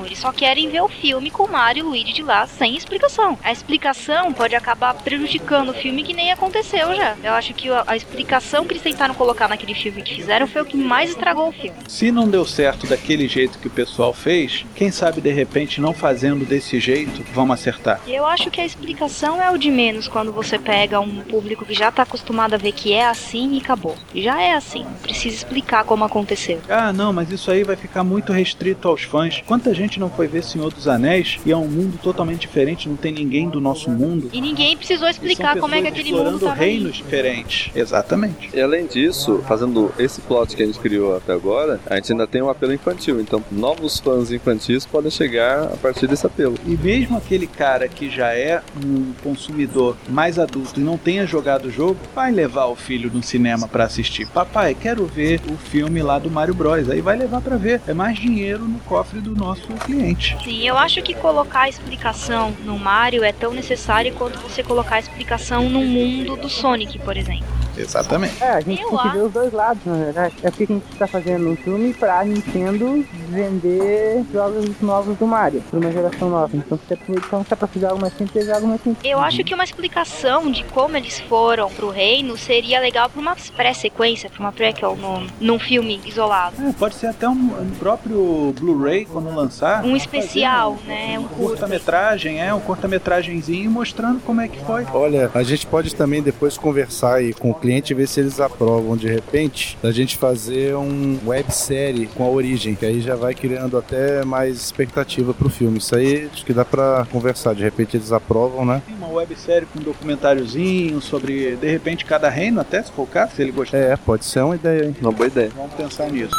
[0.04, 2.76] eles só querem ver o filme com o Mario e o Luigi de lá sem
[2.76, 3.38] explicação.
[3.42, 7.16] A explicação pode acabar prejudicando o filme que nem aconteceu já.
[7.22, 10.62] Eu acho que a, a explicação que eles tentaram colocar naquele filme que fizeram foi
[10.62, 11.76] o que mais estragou o filme.
[11.88, 15.92] Se não deu certo daquele jeito que o pessoal fez, quem sabe de repente não
[15.92, 18.00] fazendo desse jeito, vamos acertar.
[18.06, 21.74] Eu acho que a explicação é o de menos quando você pega um público que
[21.74, 23.96] já tá acostumado a ver que é assim e acabou.
[24.14, 26.60] Já é assim, não precisa explicar como aconteceu.
[26.68, 29.41] Ah, não, mas isso aí vai ficar muito restrito aos fãs.
[29.46, 32.96] Quanta gente não foi ver Senhor dos Anéis e é um mundo totalmente diferente, não
[32.96, 34.30] tem ninguém do nosso mundo.
[34.32, 36.70] E ninguém precisou explicar como é que aquele mundo explorando tava ali.
[36.70, 37.70] reinos diferentes.
[37.74, 38.50] Exatamente.
[38.54, 42.26] E além disso, fazendo esse plot que a gente criou até agora, a gente ainda
[42.26, 43.20] tem um apelo infantil.
[43.20, 46.56] Então, novos fãs infantis podem chegar a partir desse apelo.
[46.66, 51.66] E mesmo aquele cara que já é um consumidor mais adulto e não tenha jogado
[51.66, 54.26] o jogo, vai levar o filho no cinema pra assistir.
[54.28, 56.88] Papai, quero ver o filme lá do Mario Bros.
[56.88, 57.80] Aí vai levar pra ver.
[57.86, 60.36] É mais dinheiro no cofre do nosso cliente.
[60.44, 64.96] Sim, eu acho que colocar a explicação no Mario é tão necessário quanto você colocar
[64.96, 67.62] a explicação no mundo do Sonic, por exemplo.
[67.76, 68.42] Exatamente.
[68.42, 70.34] É, a gente Eu tem que ver os dois lados, na verdade.
[70.42, 75.62] É porque a gente tá fazendo um filme pra Nintendo vender jogos novos do Mario,
[75.70, 76.54] pra uma geração nova.
[76.56, 79.10] Então se é, então, se é pra fazer algo mais simples, é algo mais simples.
[79.10, 83.36] Eu acho que uma explicação de como eles foram pro reino seria legal pra uma
[83.56, 86.56] pré-sequência, pra uma prequel no, num filme isolado.
[86.62, 89.84] É, pode ser até um, um próprio Blu-ray quando lançar.
[89.84, 91.18] Um especial, fazer né?
[91.18, 91.46] Um Um curta.
[91.48, 94.84] curta-metragem, é, um curta-metragenzinho mostrando como é que foi.
[94.92, 98.40] Olha, a gente pode também depois conversar aí com o cliente e ver se eles
[98.40, 103.34] aprovam de repente da gente fazer um websérie com a origem, que aí já vai
[103.34, 105.78] criando até mais expectativa pro filme.
[105.78, 108.82] Isso aí acho que dá pra conversar, de repente eles aprovam, né?
[108.86, 113.06] Tem uma websérie com um documentáriozinho sobre, de repente, cada reino, até se for o
[113.06, 113.78] caso, se ele gostar.
[113.78, 114.96] É, pode ser uma ideia, hein?
[115.00, 115.50] Uma boa ideia.
[115.56, 116.30] Vamos pensar nisso.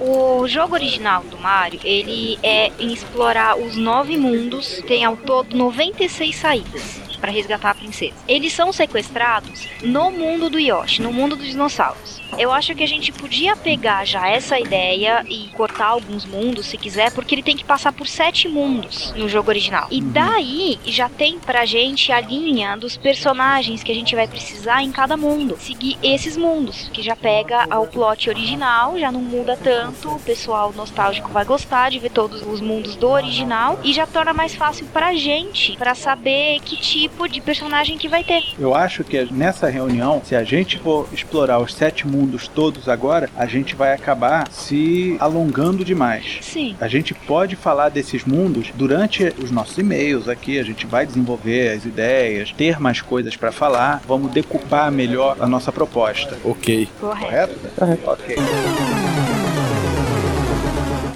[0.00, 5.56] O jogo original do Mario, ele é em explorar os nove mundos, tem ao todo
[5.56, 8.14] 96 saídas para resgatar a princesa.
[8.28, 12.20] Eles são sequestrados no mundo do Yoshi, no mundo dos dinossauros.
[12.38, 16.76] Eu acho que a gente podia pegar já essa ideia e cortar alguns mundos, se
[16.76, 19.86] quiser, porque ele tem que passar por sete mundos no jogo original.
[19.90, 24.82] E daí já tem pra gente a linha dos personagens que a gente vai precisar
[24.82, 25.56] em cada mundo.
[25.60, 30.72] Seguir esses mundos, que já pega o plot original, já não muda tanto, o pessoal
[30.72, 34.86] nostálgico vai gostar de ver todos os mundos do original e já torna mais fácil
[34.86, 38.42] pra gente, pra saber que tipo de personagem que vai ter.
[38.58, 42.13] Eu acho que nessa reunião, se a gente for explorar os sete mundos
[42.54, 46.38] todos agora, a gente vai acabar se alongando demais.
[46.42, 46.76] Sim.
[46.80, 51.70] A gente pode falar desses mundos durante os nossos e-mails aqui, a gente vai desenvolver
[51.70, 56.38] as ideias, ter mais coisas para falar, vamos decupar melhor a nossa proposta.
[56.44, 56.88] Ok.
[57.00, 57.54] Correto.
[57.76, 58.10] Correto?
[58.10, 58.36] Ok.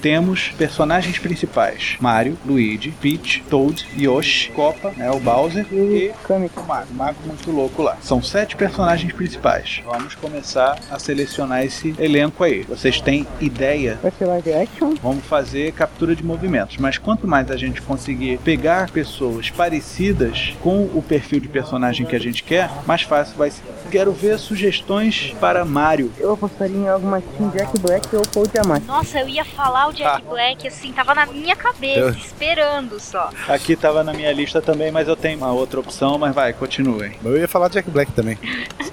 [0.01, 6.51] Temos personagens principais: Mario, Luigi, Peach, Toad, Yoshi, Copa, né, o Bowser e Kami.
[6.57, 7.97] o Mago, o Mago muito louco lá.
[8.01, 9.81] São sete personagens principais.
[9.85, 12.63] Vamos começar a selecionar esse elenco aí.
[12.63, 14.95] Vocês têm ideia Vai ser live action?
[15.03, 16.77] Vamos fazer captura de movimentos.
[16.77, 22.15] Mas quanto mais a gente conseguir pegar pessoas parecidas com o perfil de personagem que
[22.17, 23.63] a gente quer, mais fácil vai ser.
[23.91, 26.13] Quero ver sugestões para Mario.
[26.19, 28.87] Eu apostaria em alguma Team Jack Black ou Paul Diamante.
[28.87, 33.31] Nossa, eu ia falar o Jack Black assim, tava na minha cabeça, Eu- esperando só.
[33.49, 37.13] Aqui estava na minha lista também, mas eu tenho uma outra opção, mas vai, continuem.
[37.25, 38.39] Eu ia falar Jack Black também.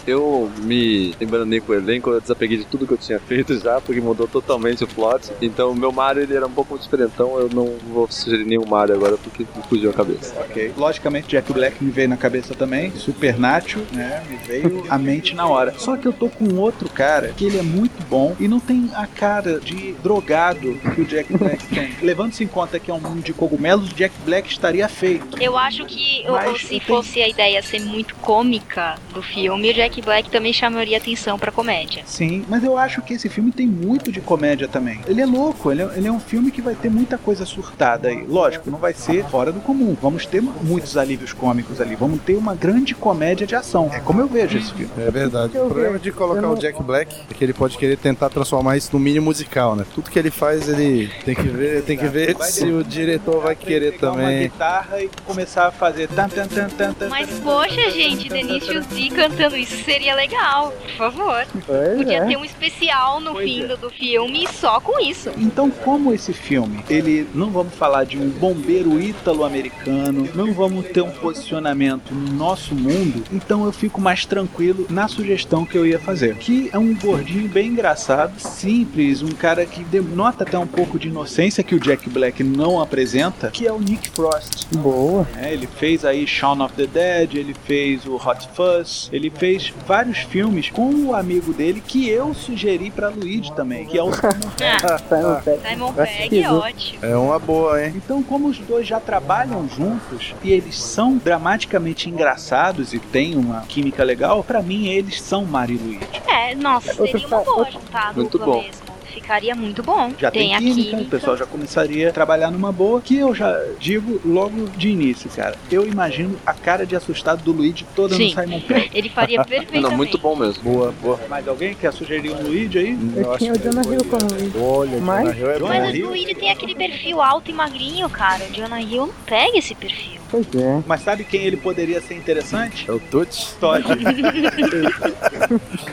[0.07, 3.81] Eu me embranei com o elenco, eu desapeguei de tudo que eu tinha feito já,
[3.81, 5.31] porque mudou totalmente o plot.
[5.41, 8.95] Então o meu Mario ele era um pouco diferentão, eu não vou sugerir nenhum Mario
[8.95, 10.33] agora porque me fugiu a cabeça.
[10.41, 10.73] Ok.
[10.77, 12.91] Logicamente, Jack Black me veio na cabeça também.
[12.95, 14.23] Super Nacho, né?
[14.29, 15.73] Me veio à mente na hora.
[15.77, 18.89] Só que eu tô com outro cara que ele é muito bom e não tem
[18.93, 21.93] a cara de drogado que o Jack Black tem.
[22.01, 25.41] Levando-se em conta que é um mundo de cogumelos, o Jack Black estaria feito.
[25.41, 29.73] Eu acho que Mas ou se fosse a ideia ser muito cômica do filme, o
[29.73, 32.03] Jack Black também chamaria atenção pra comédia.
[32.05, 34.99] Sim, mas eu acho que esse filme tem muito de comédia também.
[35.07, 38.09] Ele é louco, ele é, ele é um filme que vai ter muita coisa surtada
[38.09, 38.25] aí.
[38.27, 39.95] Lógico, não vai ser fora do comum.
[40.01, 41.95] Vamos ter muitos alívios cômicos ali.
[41.95, 43.89] Vamos ter uma grande comédia de ação.
[43.93, 44.91] É como eu vejo esse filme.
[44.97, 45.55] É verdade.
[45.55, 48.29] Eu O problema de colocar não- o Jack Black é que ele pode querer tentar
[48.29, 49.85] transformar isso num mini musical, né?
[49.93, 53.41] Tudo que ele faz, ele tem que ver, tem que ver Vai se o diretor
[53.41, 54.43] vai querer Pegar uma também.
[54.43, 57.09] guitarra e começar a fazer tan tan tan tan tan.
[57.09, 61.45] Mas poxa, gente, Denise D cantando isso seria legal, por favor.
[61.65, 62.25] Pois Podia é.
[62.25, 63.67] ter um especial no Pois fim é.
[63.67, 65.31] do, do filme só com isso.
[65.37, 71.01] Então, como esse filme, ele não vamos falar de um bombeiro ítalo-americano, não vamos ter
[71.01, 75.99] um posicionamento no nosso mundo, então eu fico mais tranquilo na sugestão que eu ia
[75.99, 76.35] fazer.
[76.37, 81.07] Que é um gordinho bem engraçado, simples, um cara que denota até um pouco de
[81.07, 84.65] inocência que o Jack Black não apresenta, que é o Nick Frost.
[84.75, 85.27] Boa.
[85.37, 89.73] É, ele fez aí Shaun of the Dead, ele fez o Hot Fuzz, ele fez
[89.87, 94.11] vários filmes com o amigo dele que eu sugeri pra Luigi também, que é o
[94.11, 94.31] Simon
[94.83, 95.69] Ah, Simon Pegg.
[95.69, 96.99] Simon Pegg é ótimo.
[97.05, 97.93] É uma boa, hein?
[97.95, 103.61] Então, como os dois já trabalham juntos e eles são dramaticamente engraçados e têm uma
[103.61, 106.07] química legal, pra mim eles são Mario e Luigi.
[106.27, 108.61] É, nossa, seria uma boa juntar a Muito dupla bom.
[108.61, 108.94] mesmo.
[109.15, 110.11] Ficaria muito bom.
[110.19, 111.01] Já tem, a química, química.
[111.03, 115.29] o pessoal já começaria a trabalhar numa boa, que eu já digo logo de início,
[115.29, 115.55] cara.
[115.71, 118.35] Eu imagino a cara de assustado do Luigi toda Sim.
[118.35, 118.91] no Simon Pegg.
[118.93, 119.81] Ele faria perfeitamente.
[119.89, 120.61] Não, muito bom mesmo.
[120.63, 121.17] Boa, boa.
[121.29, 122.97] Mais alguém quer sugerir um Luigi aí?
[123.15, 124.57] Eu acho tinha o que Jonah Hill como Luigi.
[124.59, 125.67] Olha, Mas- Jonah Hill é bom.
[125.69, 126.05] Mas o?
[126.07, 128.43] Luigi tem aquele perfil alto e magrinho, cara.
[128.43, 130.19] O Jonah Hill não pega esse perfil.
[130.35, 130.83] Pois é.
[130.85, 132.89] Mas sabe quem ele poderia ser interessante?
[132.89, 133.55] É o Tuts?
[133.59, 133.85] Todd.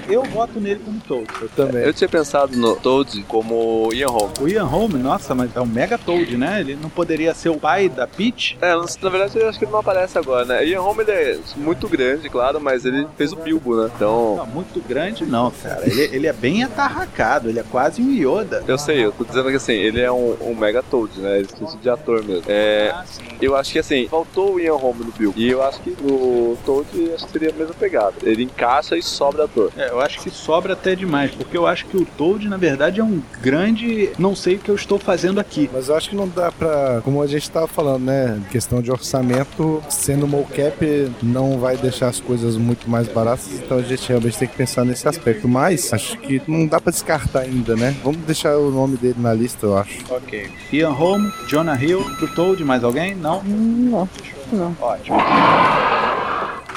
[0.08, 1.28] eu voto nele como Toad.
[1.40, 1.82] Eu também.
[1.82, 4.30] Eu tinha pensado no Toad como Ian Holm.
[4.40, 6.60] O Ian Holm, nossa, mas é um mega Toad, né?
[6.60, 8.58] Ele não poderia ser o pai da Peach?
[8.60, 10.66] É, na verdade eu acho que ele não aparece agora, né?
[10.66, 13.90] Ian Holm ele é muito grande, claro, mas ele fez o Bilbo, né?
[13.94, 15.82] Então, Não, muito grande não, cara.
[15.86, 18.64] Ele, ele é bem atarracado, ele é quase um Yoda.
[18.66, 21.36] eu sei, eu tô dizendo que assim, ele é um, um mega Toad, né?
[21.38, 22.44] Ele esqueci de ator mesmo.
[22.48, 23.04] É, Ah,
[23.40, 25.38] eu acho que assim, faltou o Ian Holm no Bilbo.
[25.38, 26.88] E eu acho que o Toad
[27.30, 28.14] seria a mesma pegada.
[28.22, 29.70] Ele encaixa e sobra ator.
[29.76, 33.00] É, eu acho que sobra até demais, porque eu acho que o Toad, na verdade,
[33.00, 34.10] é um grande.
[34.18, 35.68] Não sei o que eu estou fazendo aqui.
[35.72, 37.00] Mas eu acho que não dá pra.
[37.04, 38.40] Como a gente tava falando, né?
[38.50, 43.52] Questão de orçamento, sendo mocap, não vai deixar as coisas muito mais baratas.
[43.52, 45.46] Então a gente realmente tem que pensar nesse aspecto.
[45.46, 47.94] Mas acho que não dá pra descartar ainda, né?
[48.02, 49.98] Vamos deixar o nome dele na lista, eu acho.
[50.10, 50.50] Ok.
[50.72, 53.14] Ian Holm, Jonah Hill, pro Toad, mais alguém?
[53.14, 53.42] Não?
[53.42, 54.08] Não,
[54.52, 54.76] não.
[54.80, 55.16] Ótimo.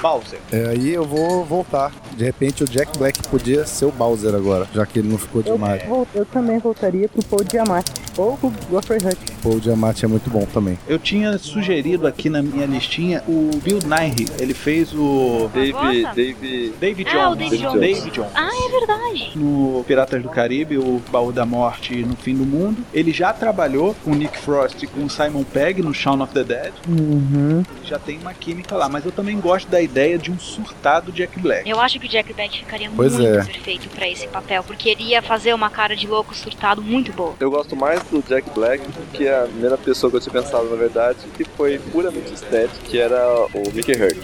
[0.05, 0.39] Bowser.
[0.51, 1.91] É, aí eu vou voltar.
[2.15, 5.41] De repente o Jack Black podia ser o Bowser agora, já que ele não ficou
[5.45, 5.83] Eu, demais.
[5.87, 7.91] vol- eu também voltaria pro Paul Diamante.
[8.17, 9.17] Ou pro Hut.
[9.41, 10.79] Pô, o Diamante é muito bom também.
[10.87, 14.25] Eu tinha sugerido aqui na minha listinha o Bill Nighy.
[14.39, 16.11] Ele fez o Dave, Barbosa?
[16.15, 16.73] Dave.
[16.79, 17.33] David Ah, Jones.
[17.33, 17.79] o David Jones.
[17.81, 18.31] David Jones.
[18.33, 19.31] Ah, é verdade.
[19.35, 22.77] No Piratas do Caribe, o Baú da Morte no Fim do Mundo.
[22.93, 26.33] Ele já trabalhou com o Nick Frost e com o Simon Pegg no Shaun of
[26.33, 26.71] the Dead.
[26.87, 27.63] Uhum.
[27.83, 31.39] Já tem uma química lá, mas eu também gosto da ideia de um surtado Jack
[31.39, 31.69] Black.
[31.69, 33.43] Eu acho que o Jack Black ficaria Pois muito é.
[33.45, 37.33] perfeito pra esse papel, porque ele ia fazer uma cara de louco surtado muito boa.
[37.39, 40.69] Eu gosto mais do Jack Black do que a primeira pessoa que eu tinha pensado,
[40.69, 44.17] na verdade, que foi puramente estético, que era o Mickey Hurt.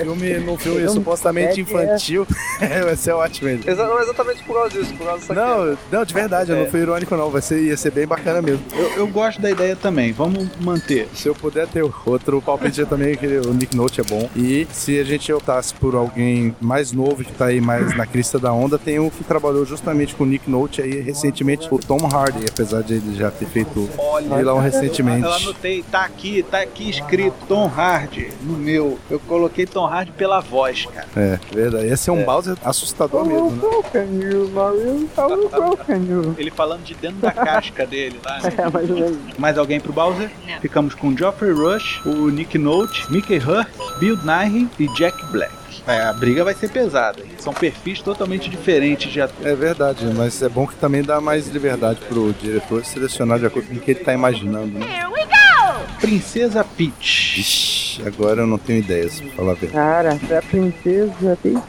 [0.00, 2.26] Filme, num filme Eu- supostamente é- infantil,
[2.84, 3.68] vai ser ótimo ele.
[3.68, 6.60] Exa não, exatamente por causa disso, por causa Não, não, de verdade, eu É.
[6.60, 8.64] não fui irônico não, vai ser, ia ser bem bacana mesmo.
[8.72, 11.08] Eu, eu gosto da ideia também, vamos manter.
[11.14, 14.28] Se eu puder ter outro palpite eu também, que o Nick Note é bom.
[14.36, 18.38] E se a gente optasse por alguém mais novo, que tá aí mais na crista
[18.38, 21.98] da onda, tem um que trabalhou justamente com o Nick Note aí recentemente, o Tom
[22.06, 23.88] Hardy, apesar de ele já ter feito
[24.36, 25.24] vilão recentemente.
[25.24, 28.98] Eu anotei, tá aqui, tá aqui escrito Tom Hardy no meu.
[29.10, 31.06] Eu coloquei Tom Hardy pela voz, cara.
[31.16, 31.86] É, verdade.
[31.86, 33.62] Esse é um Bowser assustador mesmo, né?
[36.38, 38.40] Ele falando de dentro da casca dele lá.
[38.40, 38.52] né?
[38.64, 39.18] É, mais menos.
[39.38, 40.30] Mais alguém pro Bowser?
[40.46, 40.60] Não.
[40.60, 43.66] Ficamos com Geoffrey Rush, o Nick Note, Mickey Hurt,
[43.98, 45.52] Bill Nighy e Jack Black.
[45.86, 47.22] É, a briga vai ser pesada.
[47.38, 49.46] São perfis totalmente diferentes de atores.
[49.46, 53.68] É verdade, mas é bom que também dá mais liberdade pro diretor selecionar de acordo
[53.68, 55.04] com o que ele tá imaginando, né?
[56.00, 57.40] Princesa Peach.
[57.40, 59.72] Ixi, agora eu não tenho ideias, pra falar a verdade.
[59.72, 61.62] Cara, pra princesa Peach.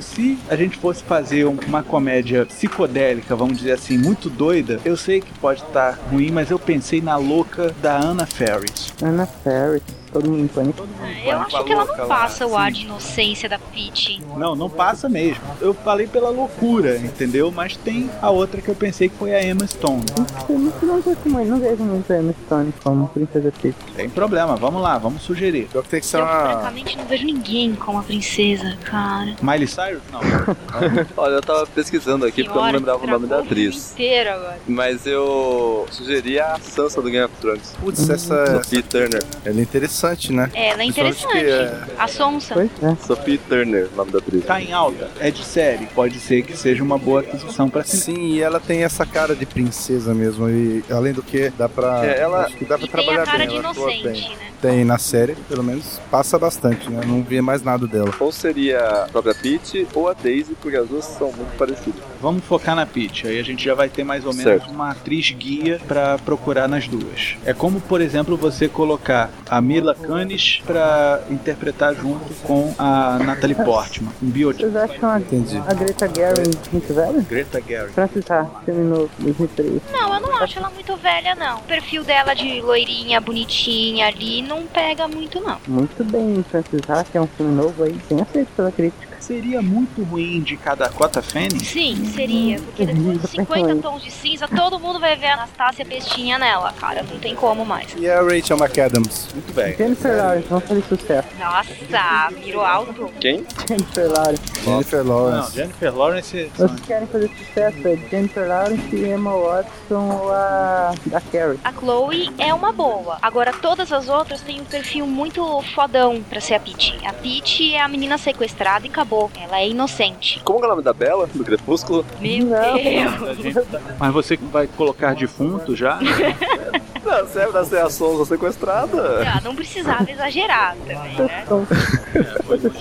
[0.00, 4.96] Se a gente fosse fazer um- uma comédia psicodélica, vamos dizer assim, muito doida, eu
[4.96, 8.92] sei que pode estar ruim, mas eu pensei na louca da Anna Ferris.
[9.02, 9.82] Anna Ferris.
[10.12, 10.86] Todo mundo em pânico.
[11.24, 14.20] Eu Com a acho que ela não lá, passa o ar de inocência da Peach.
[14.36, 15.42] Não, não passa mesmo.
[15.60, 17.50] Eu falei pela loucura, entendeu?
[17.50, 20.04] Mas tem a outra que eu pensei que foi a Emma Stone.
[20.48, 23.76] Eu não, não muito, não vejo muito a Emma Stone como princesa Peach.
[23.96, 25.68] Tem problema, vamos lá, vamos sugerir.
[25.70, 26.50] Pior que tem que ser Eu, uma.
[26.50, 29.34] francamente, não vejo ninguém como a princesa, cara.
[29.42, 30.02] Miley Cyrus?
[30.12, 30.20] Não.
[31.16, 33.92] Olha, eu tava pesquisando aqui porque eu não lembrava o nome da atriz.
[33.92, 34.58] inteiro agora.
[34.66, 37.74] Mas eu sugeria a Sansa do Game of Thrones.
[37.80, 38.62] Putz, essa.
[38.62, 39.22] Sophie Turner.
[39.44, 39.97] Ela é interessante,
[40.32, 40.50] né?
[40.54, 41.32] Ela é interessante.
[41.32, 42.54] que, A Sonsa.
[42.54, 42.96] Pois é.
[43.06, 44.44] Sophie Turner, o nome da atriz.
[44.44, 45.86] Tá em alta, é de série.
[45.86, 47.82] Pode ser que seja uma boa aquisição pra.
[47.84, 50.48] Sim, e ela tem essa cara de princesa mesmo.
[50.48, 52.04] E além do que, dá pra.
[52.06, 53.48] É, ela- Acho que dá pra E tem trabalhar a cara bem.
[53.48, 54.28] de inocente, bem.
[54.36, 54.36] né?
[54.60, 57.00] Tem na série, pelo menos, passa bastante, né?
[57.06, 58.12] Não vi mais nada dela.
[58.18, 62.00] Ou seria a própria Peach ou a Daisy, porque as duas são muito parecidas.
[62.20, 64.70] Vamos focar na Peach, aí a gente já vai ter mais ou menos Certo.
[64.70, 67.36] uma atriz guia pra procurar nas duas.
[67.44, 73.54] É como, por exemplo, você colocar a Mila Kunis pra interpretar junto com a Natalie
[73.56, 74.70] Portman, um biotipo.
[74.70, 75.56] Vocês acham a, Entendi.
[75.66, 77.20] a Greta Gerwig muito velha?
[77.28, 77.92] Greta Gerwig.
[77.92, 79.82] Francis Ha, filme novo, 2003.
[79.92, 81.58] Não, eu não acho ela muito velha, não.
[81.58, 85.58] O perfil dela de loirinha, bonitinha ali, não pega muito, não.
[85.66, 89.07] Muito bem, Francis Ha, que é um filme novo aí, bem aceito pela crítica.
[89.20, 91.58] Seria muito ruim de cada Dakota Fanning?
[91.58, 92.60] Sim, seria.
[92.60, 96.72] Porque depois de 50 tons de cinza, todo mundo vai ver a Anastácia Pestinha nela,
[96.72, 97.02] cara.
[97.02, 97.94] Não tem como mais.
[97.96, 99.28] E a Rachel McAdams?
[99.34, 99.76] Muito bem.
[99.76, 101.28] Jennifer Lawrence, vamos fazer sucesso.
[101.38, 103.10] Nossa, virou alto.
[103.20, 103.44] Quem?
[103.68, 104.42] Jennifer Lawrence.
[104.64, 105.56] Jennifer Não, Lawrence.
[105.56, 106.50] Jennifer Lawrence.
[106.56, 107.88] Vocês querem fazer sucesso?
[107.88, 111.58] É Jennifer Lawrence, Emma Watson ou a, a Carrie?
[111.64, 113.18] A Chloe é uma boa.
[113.20, 116.98] Agora, todas as outras têm um perfil muito fodão pra ser a Peach.
[117.04, 119.07] A Peach é a menina sequestrada e acabou.
[119.40, 120.40] Ela é inocente.
[120.44, 122.04] Como que é o nome da Bela, do Crepúsculo?
[122.20, 122.74] Meu Não.
[122.74, 123.66] Deus.
[123.98, 125.98] Mas você vai colocar defunto já?
[127.08, 129.22] Não, serve da ser a Sonza sequestrada.
[129.26, 131.42] Ah, não precisava exagerar também, né?
[131.44, 131.66] Então,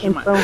[0.04, 0.36] então,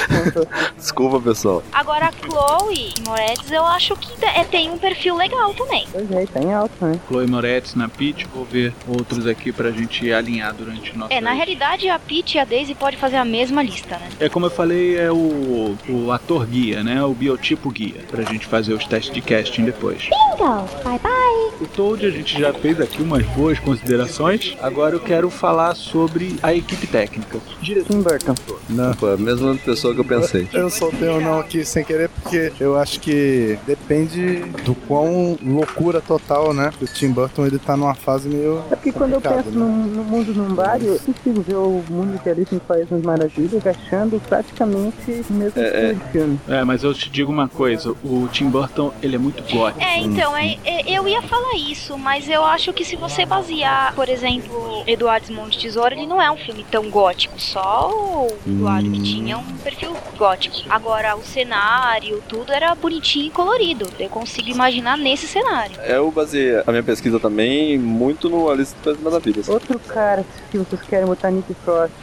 [0.77, 1.61] Desculpa, pessoal.
[1.71, 5.85] Agora, a Chloe Moretz, eu acho que é, tem um perfil legal também.
[5.91, 6.99] pois é, tá em alta, né?
[7.07, 8.25] Chloe Moretz na Peach.
[8.33, 11.13] Vou ver outros aqui pra gente alinhar durante o nosso.
[11.13, 14.09] É, na realidade, a Peach e a Daisy pode fazer a mesma lista, né?
[14.19, 17.03] É como eu falei, é o, o ator guia, né?
[17.03, 20.03] O biotipo guia, pra gente fazer os testes de casting depois.
[20.03, 20.63] Bingo!
[20.83, 21.53] Bye bye!
[21.61, 24.55] O Toad a gente já fez aqui umas boas considerações.
[24.61, 27.39] Agora eu quero falar sobre a equipe técnica.
[27.61, 27.89] Diretor.
[27.93, 28.35] Tim Burton.
[28.69, 28.93] Não.
[28.93, 30.47] Pô, a mesma pessoa que eu pensei.
[30.53, 36.01] Eu soltei um não aqui sem querer, porque eu acho que depende do quão loucura
[36.01, 36.71] total, né?
[36.81, 38.63] O Tim Burton ele tá numa fase meio.
[38.71, 39.55] É porque quando eu penso né?
[39.55, 42.19] no, no mundo numbário, eu consigo ver o mundo
[42.51, 46.39] no País das Maravilhas achando praticamente o mesmo É, estilo de filme.
[46.47, 49.83] É, mas eu te digo uma coisa, o Tim Burton, ele é muito gótico.
[49.83, 53.62] É, então, é, é- eu ia falar isso, mas eu acho que se você basear,
[53.95, 58.27] por exemplo, Eduardo Mão de Tesoura, ele não é um filme tão gótico, só o
[58.47, 60.57] Eduardo que tinha um perfil gótico.
[60.69, 63.87] Agora, o cenário, tudo era bonitinho e colorido.
[63.99, 65.75] Eu consigo imaginar nesse cenário.
[65.81, 69.47] Eu baseei a minha pesquisa também muito no Alice das Maravilhas.
[69.49, 71.93] Outro cara que vocês querem botar Nick Frost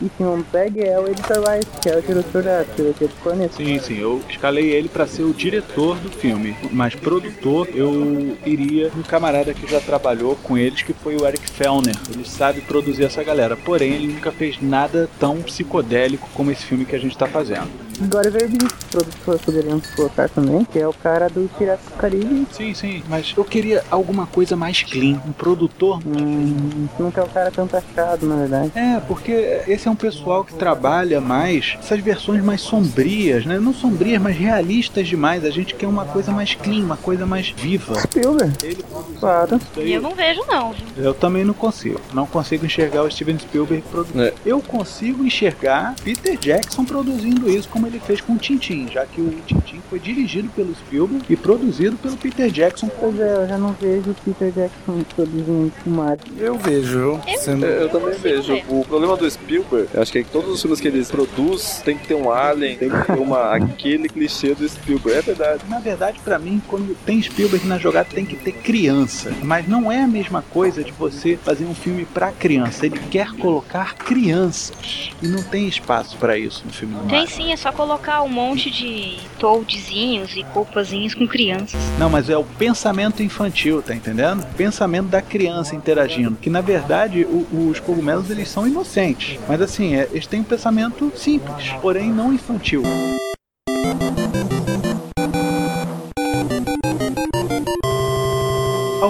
[0.00, 3.54] e Simon Pegg é o Edgar Rice, que é o diretor da trilogia do.
[3.54, 8.90] Sim, sim, eu escalei ele pra ser o diretor do filme, mas produtor eu iria
[8.96, 11.94] um camarada que já trabalhou com eles, que foi o Eric Fellner.
[12.12, 16.84] Ele sabe produzir essa galera, porém ele nunca fez nada tão psicodélico como esse filme
[16.84, 17.89] que a gente tá fazendo.
[18.02, 22.46] Agora Verbinski, produtor poderíamos colocar também, que é o cara do Piratas do Caribe.
[22.50, 26.00] Sim, sim, mas eu queria alguma coisa mais clean, um produtor.
[26.06, 28.72] Hum, não quer o cara tanto achado, na verdade.
[28.74, 33.58] É, porque esse é um pessoal que trabalha mais essas versões mais sombrias, né?
[33.58, 35.44] Não sombrias, mas realistas demais.
[35.44, 38.00] A gente quer uma coisa mais clean, uma coisa mais viva.
[38.00, 38.84] Spielberg, Ele
[39.18, 39.60] claro.
[39.76, 40.74] E eu não vejo, não.
[40.96, 42.00] Eu também não consigo.
[42.14, 44.22] Não consigo enxergar o Steven Spielberg produzindo.
[44.24, 44.32] É.
[44.44, 49.20] Eu consigo enxergar Peter Jackson produzindo isso como ele fez com o Tintin, já que
[49.20, 52.88] o Tintin foi dirigido pelo Spielberg e produzido pelo Peter Jackson.
[52.98, 56.24] Pois é, eu já não vejo o Peter Jackson produzindo filmagem.
[56.38, 57.66] Eu vejo, eu sendo.
[57.66, 58.54] Eu, eu também vejo.
[58.54, 58.64] ver.
[58.68, 62.06] O problema do Spielberg, eu acho que todos os filmes que ele produz tem que
[62.06, 65.18] ter um alien, tem que ter uma, aquele clichê do Spielberg.
[65.18, 65.62] É verdade.
[65.68, 69.32] Na verdade, pra mim, quando tem Spielberg na jogada, tem que ter criança.
[69.42, 72.86] Mas não é a mesma coisa de você fazer um filme pra criança.
[72.86, 75.10] Ele quer colocar crianças.
[75.22, 78.28] E não tem espaço pra isso no filme do Tem sim, é só colocar um
[78.28, 81.80] monte de toadzinhos e culpazinhos com crianças.
[81.98, 84.44] Não, mas é o pensamento infantil, tá entendendo?
[84.54, 86.36] Pensamento da criança interagindo.
[86.36, 89.38] Que na verdade o- os cogumelos eles são inocentes.
[89.48, 92.82] Mas assim, é- eles têm um pensamento simples, porém não infantil.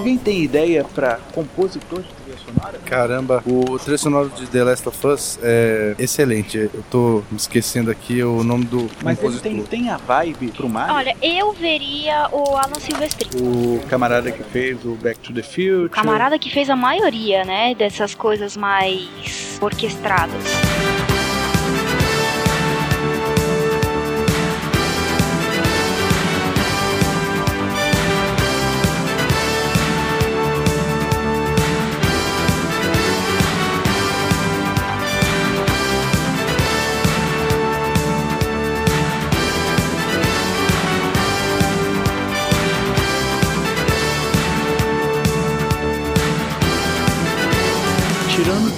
[0.00, 2.78] Alguém tem ideia pra compositor de trilha sonora?
[2.86, 6.56] Caramba, o trilha sonoro de The Last of Us é excelente.
[6.72, 9.42] Eu tô me esquecendo aqui o nome do Mas ele compositor.
[9.52, 10.94] tem, tem a vibe pro Mario?
[10.94, 13.28] Olha, eu veria o Alan Silvestri.
[13.38, 15.84] O camarada que fez o Back to the Future.
[15.84, 20.42] O camarada que fez a maioria, né, dessas coisas mais orquestradas.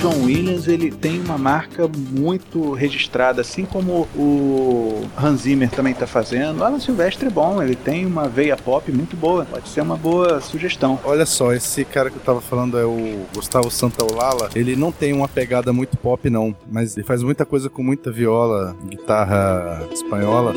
[0.02, 6.08] John Williams, ele tem uma marca muito registrada, assim como o Hans Zimmer também está
[6.08, 6.58] fazendo.
[6.58, 9.96] O Alan Silvestre é bom, ele tem uma veia pop muito boa, pode ser uma
[9.96, 10.98] boa sugestão.
[11.04, 14.50] Olha só, esse cara que eu tava falando é o Gustavo Santaolala.
[14.56, 18.10] Ele não tem uma pegada muito pop, não, mas ele faz muita coisa com muita
[18.10, 20.52] viola, guitarra espanhola.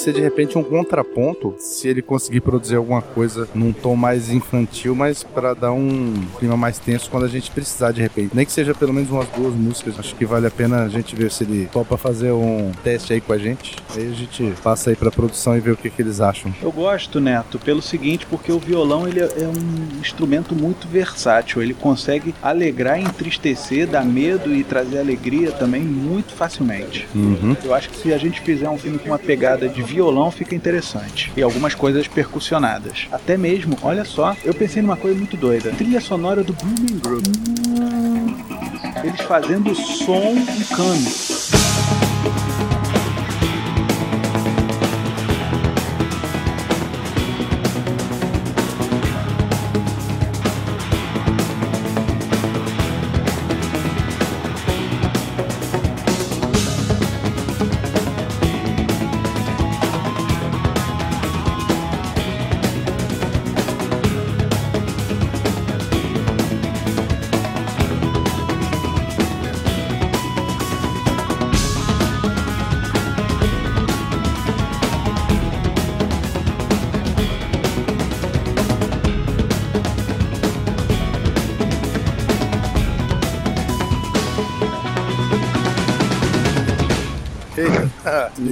[0.00, 4.94] Ser de repente um contraponto se ele conseguir produzir alguma coisa num tom mais infantil,
[4.94, 8.34] mas para dar um clima mais tenso quando a gente precisar de repente.
[8.34, 11.14] Nem que seja pelo menos umas duas músicas, acho que vale a pena a gente
[11.14, 13.76] ver se ele topa fazer um teste aí com a gente.
[13.94, 16.52] Aí a gente passa aí pra produção e ver o que, que eles acham.
[16.62, 21.62] Eu gosto, Neto, pelo seguinte, porque o violão ele é um instrumento muito versátil.
[21.62, 27.06] Ele consegue alegrar e entristecer, dar medo e trazer alegria também muito facilmente.
[27.14, 27.56] Uhum.
[27.62, 30.54] Eu acho que se a gente fizer um filme com uma pegada de violão, fica
[30.54, 31.32] interessante.
[31.36, 33.08] E algumas coisas percussionadas.
[33.10, 35.70] Até mesmo, olha só, eu pensei numa coisa muito doida.
[35.72, 37.26] Trilha sonora do Blooming Group.
[39.02, 41.59] Eles fazendo som em cano.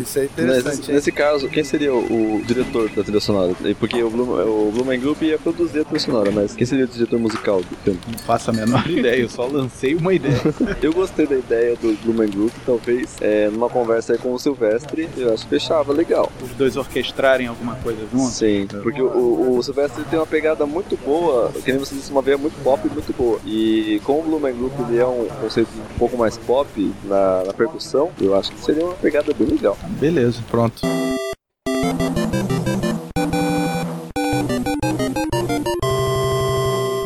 [0.01, 0.89] Isso é Nesse, interessante.
[0.89, 0.95] hein?
[0.95, 3.55] nesse caso, quem seria o, o diretor da trilha sonora?
[3.79, 4.25] Porque o Blue,
[4.69, 7.61] o Blue Man Group ia produzir a trilha sonora, mas quem seria o diretor musical
[7.61, 7.99] do filme?
[8.11, 10.39] Não faço a menor ideia, eu só lancei uma ideia.
[10.83, 14.39] Eu gostei da ideia do Blue Man Group, talvez, é, numa conversa aí com o
[14.39, 16.31] Silvestre, eu acho que fechava legal.
[16.43, 18.29] Os dois orquestrarem alguma coisa junto.
[18.31, 22.11] Sim, porque o, o, o Silvestre tem uma pegada muito boa, que nem você disse,
[22.11, 23.39] uma veia muito pop e muito boa.
[23.45, 26.69] E como o Blue Man Group ele é um conceito um pouco mais pop
[27.05, 29.77] na, na percussão, eu acho que seria uma pegada bem legal.
[30.01, 30.43] Beleza.
[30.51, 30.87] Pronto.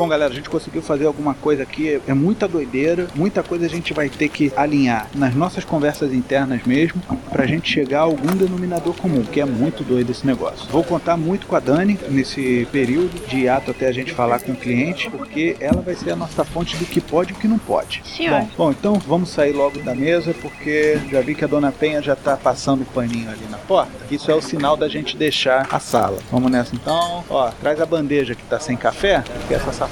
[0.02, 2.00] Bom, galera, a gente conseguiu fazer alguma coisa aqui.
[2.08, 6.64] É muita doideira, muita coisa a gente vai ter que alinhar nas nossas conversas internas
[6.64, 7.00] mesmo,
[7.30, 10.68] pra gente chegar a algum denominador comum, que é muito doido esse negócio.
[10.72, 14.50] Vou contar muito com a Dani nesse período de ato até a gente falar com
[14.50, 17.46] o cliente, porque ela vai ser a nossa fonte do que pode e o que
[17.46, 18.02] não pode.
[18.04, 18.40] Senhor.
[18.40, 22.02] Bom, bom, então vamos sair logo da mesa, porque já vi que a dona Penha
[22.02, 23.92] já tá passando o paninho ali na porta.
[24.10, 26.18] Isso é o sinal da gente deixar a sala.
[26.28, 27.22] Vamos nessa então.
[27.30, 29.91] Ó, traz a bandeja que tá sem café, que essa safada